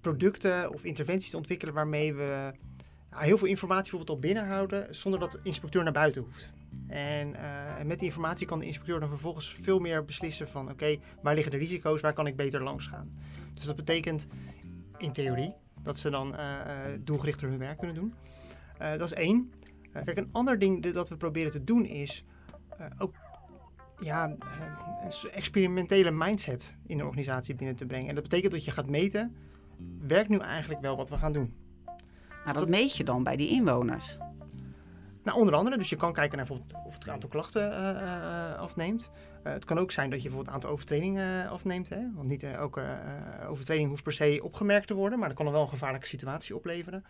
producten 0.00 0.74
of 0.74 0.84
interventies 0.84 1.30
te 1.30 1.36
ontwikkelen 1.36 1.74
waarmee 1.74 2.14
we 2.14 2.52
heel 3.16 3.38
veel 3.38 3.48
informatie 3.48 3.90
bijvoorbeeld 3.90 4.16
op 4.16 4.20
binnenhouden 4.20 4.94
zonder 4.94 5.20
dat 5.20 5.32
de 5.32 5.40
inspecteur 5.42 5.82
naar 5.82 5.92
buiten 5.92 6.22
hoeft. 6.22 6.52
En, 6.88 7.28
uh, 7.28 7.78
en 7.78 7.86
met 7.86 7.98
die 7.98 8.08
informatie 8.08 8.46
kan 8.46 8.58
de 8.58 8.66
inspecteur 8.66 9.00
dan 9.00 9.08
vervolgens 9.08 9.56
veel 9.62 9.78
meer 9.78 10.04
beslissen 10.04 10.48
van 10.48 10.70
oké, 10.70 10.96
waar 11.22 11.34
liggen 11.34 11.52
de 11.52 11.58
risico's, 11.58 12.00
waar 12.00 12.14
kan 12.14 12.26
ik 12.26 12.36
beter 12.36 12.62
langs 12.62 12.86
gaan. 12.86 13.10
Dus 13.54 13.64
dat 13.64 13.76
betekent 13.76 14.26
in 14.98 15.12
theorie 15.12 15.54
dat 15.82 15.98
ze 15.98 16.10
dan 16.10 16.34
uh, 16.34 16.40
doelgerichter 17.00 17.48
hun 17.48 17.58
werk 17.58 17.78
kunnen 17.78 17.96
doen. 17.96 18.14
Dat 18.78 19.00
is 19.00 19.12
één. 19.12 19.52
kijk, 19.92 20.16
een 20.16 20.28
ander 20.32 20.58
ding 20.58 20.92
dat 20.92 21.08
we 21.08 21.16
proberen 21.16 21.52
te 21.52 21.64
doen 21.64 21.84
is 21.84 22.24
ook 22.98 23.14
ja, 23.98 24.24
een 24.24 25.30
experimentele 25.32 26.10
mindset 26.10 26.74
in 26.86 26.96
de 26.96 27.04
organisatie 27.04 27.54
binnen 27.54 27.76
te 27.76 27.86
brengen. 27.86 28.08
En 28.08 28.14
dat 28.14 28.22
betekent 28.22 28.52
dat 28.52 28.64
je 28.64 28.70
gaat 28.70 28.88
meten 28.88 29.36
werkt 30.00 30.28
nu 30.28 30.38
eigenlijk 30.38 30.80
wel 30.80 30.96
wat 30.96 31.08
we 31.08 31.16
gaan 31.16 31.32
doen. 31.32 31.54
Maar 32.44 32.54
dat, 32.54 32.62
dat 32.62 32.68
meet 32.68 32.96
je 32.96 33.04
dan 33.04 33.22
bij 33.22 33.36
die 33.36 33.48
inwoners? 33.48 34.18
Nou, 35.22 35.38
onder 35.38 35.54
andere. 35.54 35.78
Dus 35.78 35.90
je 35.90 35.96
kan 35.96 36.12
kijken 36.12 36.36
naar 36.36 36.46
bijvoorbeeld 36.46 36.86
of 36.86 36.94
het 36.94 37.08
aantal 37.08 37.28
klachten 37.28 37.70
uh, 37.70 37.78
uh, 37.78 38.54
afneemt. 38.58 39.10
Uh, 39.46 39.52
het 39.52 39.64
kan 39.64 39.78
ook 39.78 39.90
zijn 39.90 40.10
dat 40.10 40.22
je 40.22 40.28
bijvoorbeeld 40.28 40.54
het 40.54 40.54
aantal 40.54 40.70
overtredingen 40.70 41.48
afneemt. 41.48 41.88
Hè? 41.88 42.00
Want 42.14 42.28
niet 42.28 42.42
elke 42.42 42.98
overtreding 43.48 43.88
hoeft 43.88 44.02
per 44.02 44.12
se 44.12 44.40
opgemerkt 44.42 44.86
te 44.86 44.94
worden. 44.94 45.18
Maar 45.18 45.28
dat 45.28 45.36
kan 45.36 45.52
wel 45.52 45.62
een 45.62 45.68
gevaarlijke 45.68 46.06
situatie 46.06 46.56
opleveren. 46.56 47.04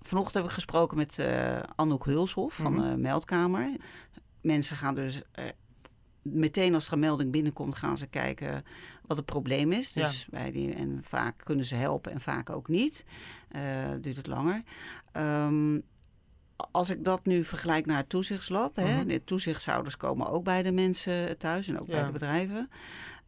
Vanochtend 0.00 0.34
heb 0.34 0.44
ik 0.44 0.50
gesproken 0.50 0.96
met 0.96 1.26
Anouk 1.74 2.04
Hulshof 2.04 2.54
van 2.54 2.72
mm 2.72 2.78
-hmm. 2.78 2.90
de 2.90 2.96
Meldkamer. 2.96 3.76
Mensen 4.40 4.76
gaan 4.76 4.94
dus 4.94 5.22
meteen 6.32 6.74
als 6.74 6.86
er 6.86 6.92
een 6.92 6.98
melding 6.98 7.30
binnenkomt, 7.32 7.76
gaan 7.76 7.98
ze 7.98 8.06
kijken 8.06 8.64
wat 9.06 9.16
het 9.16 9.26
probleem 9.26 9.72
is. 9.72 9.92
Dus 9.92 10.20
ja. 10.30 10.38
bij 10.38 10.50
die, 10.52 10.74
en 10.74 11.00
vaak 11.02 11.34
kunnen 11.44 11.64
ze 11.64 11.74
helpen 11.74 12.12
en 12.12 12.20
vaak 12.20 12.50
ook 12.50 12.68
niet. 12.68 13.04
Uh, 13.56 13.62
duurt 14.00 14.16
het 14.16 14.26
langer. 14.26 14.62
Um, 15.16 15.82
als 16.70 16.90
ik 16.90 17.04
dat 17.04 17.26
nu 17.26 17.44
vergelijk 17.44 17.86
naar 17.86 17.96
het 17.96 18.08
toezichtslab, 18.08 18.76
hè, 18.76 18.96
Mhm. 18.96 19.06
de 19.08 19.24
toezichtshouders 19.24 19.96
komen 19.96 20.30
ook 20.30 20.44
bij 20.44 20.62
de 20.62 20.72
mensen 20.72 21.38
thuis 21.38 21.68
en 21.68 21.80
ook 21.80 21.86
bij 21.86 22.04
de 22.04 22.12
bedrijven. 22.12 22.68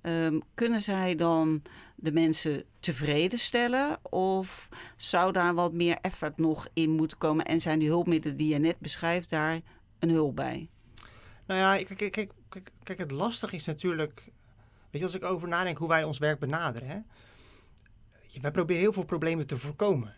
Ehm, 0.01 0.39
kunnen 0.55 0.83
zij 0.83 1.15
dan 1.15 1.63
de 1.97 2.13
mensen 2.13 2.65
tevreden 2.81 3.39
stellen? 3.39 3.99
Of 4.13 4.69
zou 4.97 5.33
daar 5.33 5.55
wat 5.55 5.73
meer 5.73 5.99
effort 6.01 6.39
nog 6.39 6.69
in 6.73 6.91
moeten 6.91 7.19
komen? 7.19 7.45
En 7.45 7.61
zijn 7.61 7.79
die 7.79 7.89
hulpmiddelen 7.89 8.37
die 8.37 8.53
je 8.53 8.59
net 8.59 8.79
beschrijft 8.79 9.31
daar 9.31 9.61
een 9.99 10.11
hulp 10.11 10.37
bij? 10.37 10.69
Nou 11.47 11.61
ja, 11.61 11.85
kijk, 11.95 12.13
kijk, 12.13 12.33
kijk, 12.51 12.71
kijk, 12.83 12.99
het 12.99 13.11
lastig 13.11 13.53
is 13.53 13.65
natuurlijk... 13.65 14.25
Weet 14.91 15.01
je, 15.01 15.07
als 15.07 15.15
ik 15.15 15.25
over 15.25 15.49
nadenk 15.49 15.79
hoe 15.79 15.89
wij 15.89 16.05
ons 16.05 16.19
werk 16.19 16.39
benaderen... 16.39 16.89
Hè, 16.89 16.99
wij 18.41 18.51
proberen 18.51 18.83
heel 18.83 18.93
veel 18.93 19.05
problemen 19.05 19.47
te 19.47 19.57
voorkomen. 19.57 20.15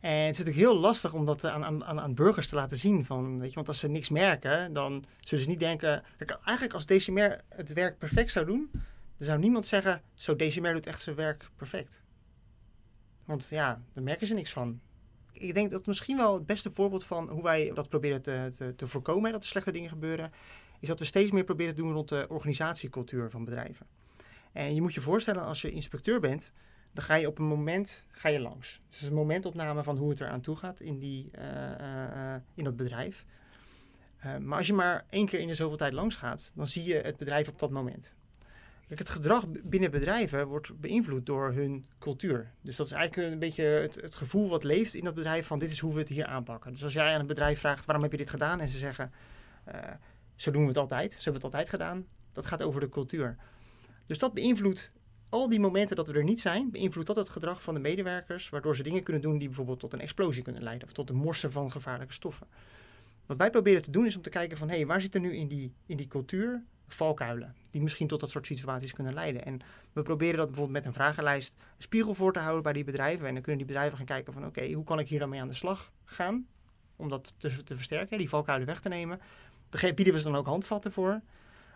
En 0.00 0.12
het 0.12 0.38
is 0.38 0.38
natuurlijk 0.38 0.66
heel 0.66 0.78
lastig 0.78 1.12
om 1.12 1.26
dat 1.26 1.44
aan, 1.44 1.84
aan, 1.84 2.00
aan 2.00 2.14
burgers 2.14 2.48
te 2.48 2.54
laten 2.54 2.78
zien. 2.78 3.04
Van, 3.04 3.38
weet 3.38 3.48
je, 3.48 3.54
want 3.54 3.68
als 3.68 3.78
ze 3.78 3.88
niks 3.88 4.08
merken, 4.08 4.72
dan 4.72 5.04
zullen 5.20 5.44
ze 5.44 5.50
niet 5.50 5.60
denken... 5.60 6.02
Eigenlijk 6.18 6.72
als 6.72 6.86
DCMR 6.86 7.40
het 7.48 7.72
werk 7.72 7.98
perfect 7.98 8.30
zou 8.30 8.46
doen... 8.46 8.70
dan 8.72 9.26
zou 9.26 9.38
niemand 9.38 9.66
zeggen, 9.66 10.02
zo 10.14 10.36
DCMR 10.36 10.72
doet 10.72 10.86
echt 10.86 11.02
zijn 11.02 11.16
werk 11.16 11.50
perfect. 11.56 12.02
Want 13.24 13.48
ja, 13.50 13.82
daar 13.92 14.04
merken 14.04 14.26
ze 14.26 14.34
niks 14.34 14.52
van. 14.52 14.80
Ik 15.32 15.54
denk 15.54 15.70
dat 15.70 15.86
misschien 15.86 16.16
wel 16.16 16.34
het 16.34 16.46
beste 16.46 16.70
voorbeeld 16.70 17.04
van 17.04 17.28
hoe 17.28 17.42
wij 17.42 17.70
dat 17.74 17.88
proberen 17.88 18.22
te, 18.22 18.50
te, 18.56 18.74
te 18.74 18.86
voorkomen... 18.86 19.32
dat 19.32 19.40
er 19.40 19.46
slechte 19.46 19.72
dingen 19.72 19.88
gebeuren... 19.88 20.32
is 20.80 20.88
dat 20.88 20.98
we 20.98 21.04
steeds 21.04 21.30
meer 21.30 21.44
proberen 21.44 21.74
te 21.74 21.82
doen 21.82 21.92
rond 21.92 22.08
de 22.08 22.26
organisatiecultuur 22.28 23.30
van 23.30 23.44
bedrijven. 23.44 23.86
En 24.52 24.74
je 24.74 24.82
moet 24.82 24.94
je 24.94 25.00
voorstellen, 25.00 25.42
als 25.42 25.62
je 25.62 25.70
inspecteur 25.70 26.20
bent, 26.20 26.52
dan 26.92 27.04
ga 27.04 27.14
je 27.14 27.26
op 27.26 27.38
een 27.38 27.44
moment 27.44 28.04
ga 28.10 28.28
je 28.28 28.40
langs. 28.40 28.80
Dus 28.88 29.00
het 29.00 29.08
een 29.08 29.14
momentopname 29.14 29.82
van 29.82 29.96
hoe 29.96 30.10
het 30.10 30.20
eraan 30.20 30.40
toe 30.40 30.56
gaat 30.56 30.80
in, 30.80 30.98
die, 30.98 31.28
eh, 31.32 31.72
eh, 31.72 32.34
eh, 32.34 32.40
in 32.54 32.64
dat 32.64 32.76
bedrijf. 32.76 33.24
Maar 34.40 34.58
als 34.58 34.66
je 34.66 34.72
maar 34.72 35.04
één 35.10 35.26
keer 35.26 35.40
in 35.40 35.46
de 35.46 35.54
zoveel 35.54 35.76
tijd 35.76 35.92
langs 35.92 36.16
gaat, 36.16 36.52
dan 36.54 36.66
zie 36.66 36.84
je 36.84 36.94
het 36.94 37.16
bedrijf 37.16 37.48
op 37.48 37.58
dat 37.58 37.70
moment. 37.70 38.14
Kijk, 38.86 38.98
het 38.98 39.08
gedrag 39.08 39.44
binnen 39.48 39.90
bedrijven 39.90 40.46
wordt 40.46 40.80
beïnvloed 40.80 41.26
door 41.26 41.52
hun 41.52 41.86
cultuur. 41.98 42.52
Dus 42.60 42.76
dat 42.76 42.86
is 42.86 42.92
eigenlijk 42.92 43.32
een 43.32 43.38
beetje 43.38 43.62
het, 43.62 43.94
het 43.94 44.14
gevoel 44.14 44.48
wat 44.48 44.64
leeft 44.64 44.94
in 44.94 45.04
dat 45.04 45.14
bedrijf 45.14 45.46
van 45.46 45.58
dit 45.58 45.70
is 45.70 45.78
hoe 45.78 45.92
we 45.92 45.98
het 45.98 46.08
hier 46.08 46.26
aanpakken. 46.26 46.72
Dus 46.72 46.84
als 46.84 46.92
jij 46.92 47.14
aan 47.14 47.20
een 47.20 47.26
bedrijf 47.26 47.58
vraagt 47.58 47.84
waarom 47.84 48.04
heb 48.04 48.12
je 48.12 48.18
dit 48.18 48.30
gedaan 48.30 48.60
en 48.60 48.68
ze 48.68 48.78
zeggen 48.78 49.12
zo 50.36 50.50
doen 50.50 50.62
we 50.62 50.68
het 50.68 50.76
altijd, 50.76 51.10
ze 51.12 51.16
hebben 51.16 51.34
het 51.34 51.44
altijd 51.44 51.68
gedaan, 51.68 52.06
dat 52.32 52.46
gaat 52.46 52.62
over 52.62 52.80
de 52.80 52.88
cultuur. 52.88 53.36
Dus 54.04 54.18
dat 54.18 54.34
beïnvloedt 54.34 54.92
al 55.28 55.48
die 55.48 55.60
momenten 55.60 55.96
dat 55.96 56.06
we 56.06 56.12
er 56.12 56.24
niet 56.24 56.40
zijn, 56.40 56.70
beïnvloedt 56.70 57.06
dat 57.06 57.16
het 57.16 57.28
gedrag 57.28 57.62
van 57.62 57.74
de 57.74 57.80
medewerkers, 57.80 58.48
waardoor 58.48 58.76
ze 58.76 58.82
dingen 58.82 59.02
kunnen 59.02 59.22
doen 59.22 59.38
die 59.38 59.48
bijvoorbeeld 59.48 59.80
tot 59.80 59.92
een 59.92 60.00
explosie 60.00 60.42
kunnen 60.42 60.62
leiden 60.62 60.88
of 60.88 60.94
tot 60.94 61.10
een 61.10 61.16
morsen 61.16 61.52
van 61.52 61.70
gevaarlijke 61.70 62.12
stoffen. 62.12 62.46
Wat 63.26 63.36
wij 63.36 63.50
proberen 63.50 63.82
te 63.82 63.90
doen 63.90 64.06
is 64.06 64.16
om 64.16 64.22
te 64.22 64.30
kijken 64.30 64.56
van 64.56 64.68
hé, 64.68 64.76
hey, 64.76 64.86
waar 64.86 65.00
zitten 65.00 65.22
nu 65.22 65.36
in 65.36 65.48
die, 65.48 65.72
in 65.86 65.96
die 65.96 66.08
cultuur 66.08 66.62
valkuilen 66.88 67.54
die 67.70 67.82
misschien 67.82 68.06
tot 68.06 68.20
dat 68.20 68.30
soort 68.30 68.46
situaties 68.46 68.92
kunnen 68.92 69.14
leiden. 69.14 69.44
En 69.44 69.60
we 69.92 70.02
proberen 70.02 70.36
dat 70.36 70.46
bijvoorbeeld 70.46 70.76
met 70.76 70.86
een 70.86 70.92
vragenlijst 70.92 71.54
een 71.58 71.82
spiegel 71.82 72.14
voor 72.14 72.32
te 72.32 72.38
houden 72.38 72.62
bij 72.62 72.72
die 72.72 72.84
bedrijven. 72.84 73.26
En 73.26 73.32
dan 73.32 73.42
kunnen 73.42 73.58
die 73.58 73.66
bedrijven 73.66 73.96
gaan 73.96 74.06
kijken 74.06 74.32
van 74.32 74.46
oké, 74.46 74.72
hoe 74.72 74.84
kan 74.84 74.98
ik 74.98 75.08
hier 75.08 75.18
dan 75.18 75.28
mee 75.28 75.40
aan 75.40 75.48
de 75.48 75.54
slag 75.54 75.92
gaan 76.04 76.46
om 76.96 77.08
dat 77.08 77.34
te, 77.36 77.62
te 77.62 77.74
versterken, 77.74 78.18
die 78.18 78.28
valkuilen 78.28 78.66
weg 78.66 78.80
te 78.80 78.88
nemen. 78.88 79.20
Bieden 79.80 80.12
we 80.14 80.18
ze 80.20 80.24
dan 80.24 80.36
ook 80.36 80.46
handvatten 80.46 80.92
voor. 80.92 81.20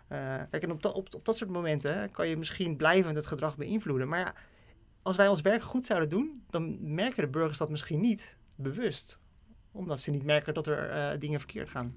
Eh, 0.07 0.35
kijk, 0.49 0.63
en 0.63 0.71
op, 0.71 0.81
dat- 0.81 0.93
op, 0.93 1.15
op 1.15 1.25
dat 1.25 1.37
soort 1.37 1.49
momenten 1.49 2.11
kan 2.11 2.27
je 2.27 2.37
misschien 2.37 2.75
blijvend 2.75 3.15
het 3.15 3.25
gedrag 3.25 3.57
beïnvloeden. 3.57 4.07
Maar 4.07 4.19
ja, 4.19 4.33
als 5.01 5.15
wij 5.15 5.27
ons 5.27 5.41
werk 5.41 5.63
goed 5.63 5.85
zouden 5.85 6.09
doen, 6.09 6.43
dan 6.49 6.93
merken 6.93 7.23
de 7.23 7.29
burgers 7.29 7.57
dat 7.57 7.69
misschien 7.69 7.99
niet 7.99 8.37
bewust. 8.55 9.19
Omdat 9.71 9.99
ze 10.01 10.11
niet 10.11 10.23
merken 10.23 10.53
dat 10.53 10.67
er 10.67 10.89
eh, 10.89 11.19
dingen 11.19 11.39
verkeerd 11.39 11.69
gaan. 11.69 11.95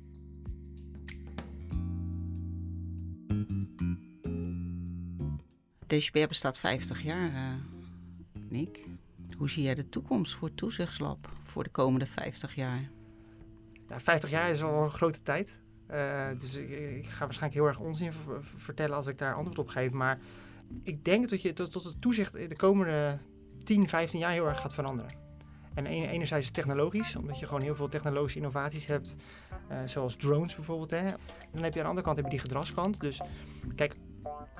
DCBR 5.86 6.26
bestaat 6.28 6.58
50 6.58 7.02
jaar, 7.02 7.34
eh, 7.34 7.52
Nick. 8.48 8.84
Hoe 9.36 9.50
zie 9.50 9.62
jij 9.62 9.74
de 9.74 9.88
toekomst 9.88 10.34
voor 10.34 10.48
het 10.48 10.56
toezichtslab 10.56 11.30
voor 11.42 11.64
de 11.64 11.70
komende 11.70 12.06
50 12.06 12.54
jaar? 12.54 12.90
Ja, 13.88 14.00
50 14.00 14.30
jaar 14.30 14.50
is 14.50 14.62
al 14.62 14.84
een 14.84 14.90
grote 14.90 15.22
tijd. 15.22 15.60
Eh, 15.86 16.26
dus 16.36 16.56
ik, 16.56 16.68
ik 16.68 17.06
ga 17.06 17.24
waarschijnlijk 17.24 17.60
heel 17.60 17.66
erg 17.66 17.78
onzin 17.78 18.12
vertellen 18.56 18.96
als 18.96 19.06
ik 19.06 19.18
daar 19.18 19.34
antwoord 19.34 19.58
op 19.58 19.68
geef. 19.68 19.92
Maar 19.92 20.18
ik 20.82 21.04
denk 21.04 21.28
dat 21.28 21.42
je 21.42 21.52
tot, 21.52 21.72
tot 21.72 21.84
het 21.84 22.00
toezicht 22.00 22.32
de 22.32 22.56
komende 22.56 23.18
10, 23.62 23.88
15 23.88 24.18
jaar 24.18 24.32
heel 24.32 24.46
erg 24.46 24.60
gaat 24.60 24.74
veranderen. 24.74 25.22
En 25.74 25.86
enerzijds 25.86 26.50
technologisch, 26.50 27.16
omdat 27.16 27.38
je 27.38 27.46
gewoon 27.46 27.62
heel 27.62 27.74
veel 27.74 27.88
technologische 27.88 28.38
innovaties 28.38 28.86
hebt. 28.86 29.16
eh, 29.68 29.78
zoals 29.84 30.16
drones 30.16 30.54
bijvoorbeeld. 30.54 30.90
Hè. 30.90 30.96
En 30.96 31.18
dan 31.52 31.62
heb 31.62 31.72
je 31.74 31.78
aan 31.78 31.84
de 31.84 31.88
andere 31.88 32.02
kant 32.06 32.16
heb 32.16 32.24
je 32.24 32.30
die 32.30 32.40
gedragskant. 32.40 33.00
Dus 33.00 33.20
kijk, 33.74 33.96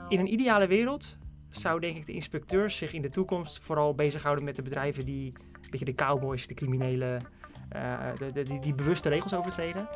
in 0.08 0.18
een 0.18 0.32
ideale 0.32 0.66
wereld 0.66 1.16
zou 1.50 1.80
denk 1.80 1.96
ik 1.96 2.06
de 2.06 2.12
inspecteurs 2.12 2.76
zich 2.76 2.92
in 2.92 3.02
de 3.02 3.10
toekomst 3.10 3.58
vooral 3.58 3.94
bezighouden 3.94 4.44
met 4.44 4.56
de 4.56 4.62
bedrijven 4.62 5.04
die, 5.04 5.32
beetje 5.70 5.84
de 5.84 5.94
cowboys, 5.94 6.46
de 6.46 6.54
criminelen, 6.54 7.26
eh, 7.68 8.10
die, 8.44 8.60
die 8.60 8.74
bewuste 8.74 9.08
regels 9.08 9.34
overtreden. 9.34 9.88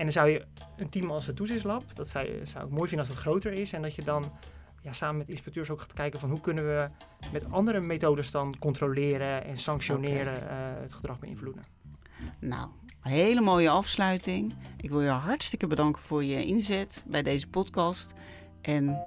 En 0.00 0.06
dan 0.06 0.12
zou 0.14 0.28
je 0.28 0.44
een 0.76 0.88
team 0.88 1.10
als 1.10 1.26
het 1.26 1.36
toezichtslab, 1.36 1.82
dat 1.94 2.08
zou, 2.08 2.26
je- 2.26 2.40
zou 2.46 2.64
ik 2.64 2.70
mooi 2.70 2.88
vinden 2.88 3.06
als 3.06 3.08
het 3.08 3.18
groter 3.24 3.52
is. 3.52 3.72
En 3.72 3.82
dat 3.82 3.94
je 3.94 4.02
dan 4.02 4.32
ja, 4.82 4.92
samen 4.92 5.16
met 5.18 5.28
inspecteurs 5.28 5.70
ook 5.70 5.80
gaat 5.80 5.92
kijken 5.92 6.20
van 6.20 6.30
hoe 6.30 6.40
kunnen 6.40 6.64
we 6.64 6.86
met 7.32 7.52
andere 7.52 7.80
methodes 7.80 8.30
dan 8.30 8.58
controleren 8.58 9.44
en 9.44 9.56
sanctioneren 9.56 10.48
eh, 10.50 10.56
het 10.80 10.92
gedrag 10.92 11.18
beïnvloeden. 11.18 11.64
Nou, 12.40 12.68
hele 13.00 13.40
mooie 13.40 13.70
afsluiting. 13.70 14.54
Ik 14.76 14.90
wil 14.90 15.00
je 15.00 15.08
hartstikke 15.08 15.66
bedanken 15.66 16.02
voor 16.02 16.24
je 16.24 16.44
inzet 16.44 17.04
bij 17.06 17.22
deze 17.22 17.48
podcast. 17.48 18.12
En 18.60 19.06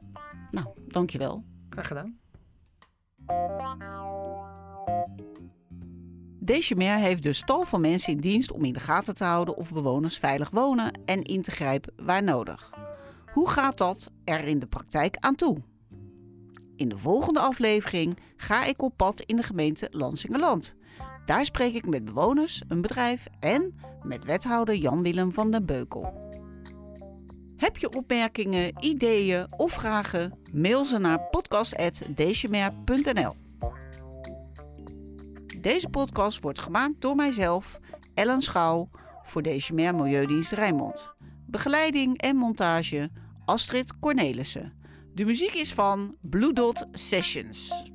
nou, 0.51 0.67
dankjewel. 0.87 1.43
Graag 1.69 1.87
gedaan. 1.87 2.17
Dechemer 6.45 6.97
heeft 6.97 7.23
dus 7.23 7.43
tal 7.45 7.65
van 7.65 7.81
mensen 7.81 8.13
in 8.13 8.19
dienst 8.19 8.51
om 8.51 8.63
in 8.63 8.73
de 8.73 8.79
gaten 8.79 9.15
te 9.15 9.23
houden 9.23 9.57
of 9.57 9.71
bewoners 9.71 10.17
veilig 10.17 10.49
wonen 10.49 10.91
en 11.05 11.23
in 11.23 11.41
te 11.41 11.51
grijpen 11.51 11.93
waar 11.97 12.23
nodig. 12.23 12.73
Hoe 13.31 13.49
gaat 13.49 13.77
dat 13.77 14.11
er 14.23 14.47
in 14.47 14.59
de 14.59 14.65
praktijk 14.65 15.17
aan 15.19 15.35
toe? 15.35 15.57
In 16.75 16.89
de 16.89 16.97
volgende 16.97 17.39
aflevering 17.39 18.17
ga 18.37 18.65
ik 18.65 18.81
op 18.81 18.97
pad 18.97 19.21
in 19.21 19.35
de 19.35 19.43
gemeente 19.43 19.87
Lansingerland. 19.91 20.75
Daar 21.25 21.45
spreek 21.45 21.73
ik 21.73 21.87
met 21.87 22.05
bewoners, 22.05 22.61
een 22.67 22.81
bedrijf 22.81 23.27
en 23.39 23.79
met 24.01 24.25
wethouder 24.25 24.75
Jan-Willem 24.75 25.31
van 25.31 25.51
den 25.51 25.65
Beukel. 25.65 26.21
Heb 27.57 27.77
je 27.77 27.95
opmerkingen, 27.95 28.73
ideeën 28.79 29.45
of 29.57 29.71
vragen? 29.71 30.39
Mail 30.51 30.85
ze 30.85 30.97
naar 30.97 31.19
podcast.dechemer.nl 31.19 33.52
Deze 35.63 35.89
podcast 35.89 36.41
wordt 36.41 36.59
gemaakt 36.59 37.01
door 37.01 37.15
mijzelf, 37.15 37.79
Ellen 38.13 38.41
Schouw, 38.41 38.89
voor 39.23 39.41
Dechemer 39.41 39.95
Milieudienst 39.95 40.51
Rijnmond. 40.51 41.09
Begeleiding 41.45 42.21
en 42.21 42.35
montage 42.35 43.09
Astrid 43.45 43.99
Cornelissen. 43.99 44.73
De 45.13 45.25
muziek 45.25 45.53
is 45.53 45.73
van 45.73 46.15
Blue 46.21 46.53
Dot 46.53 46.87
Sessions. 46.91 47.91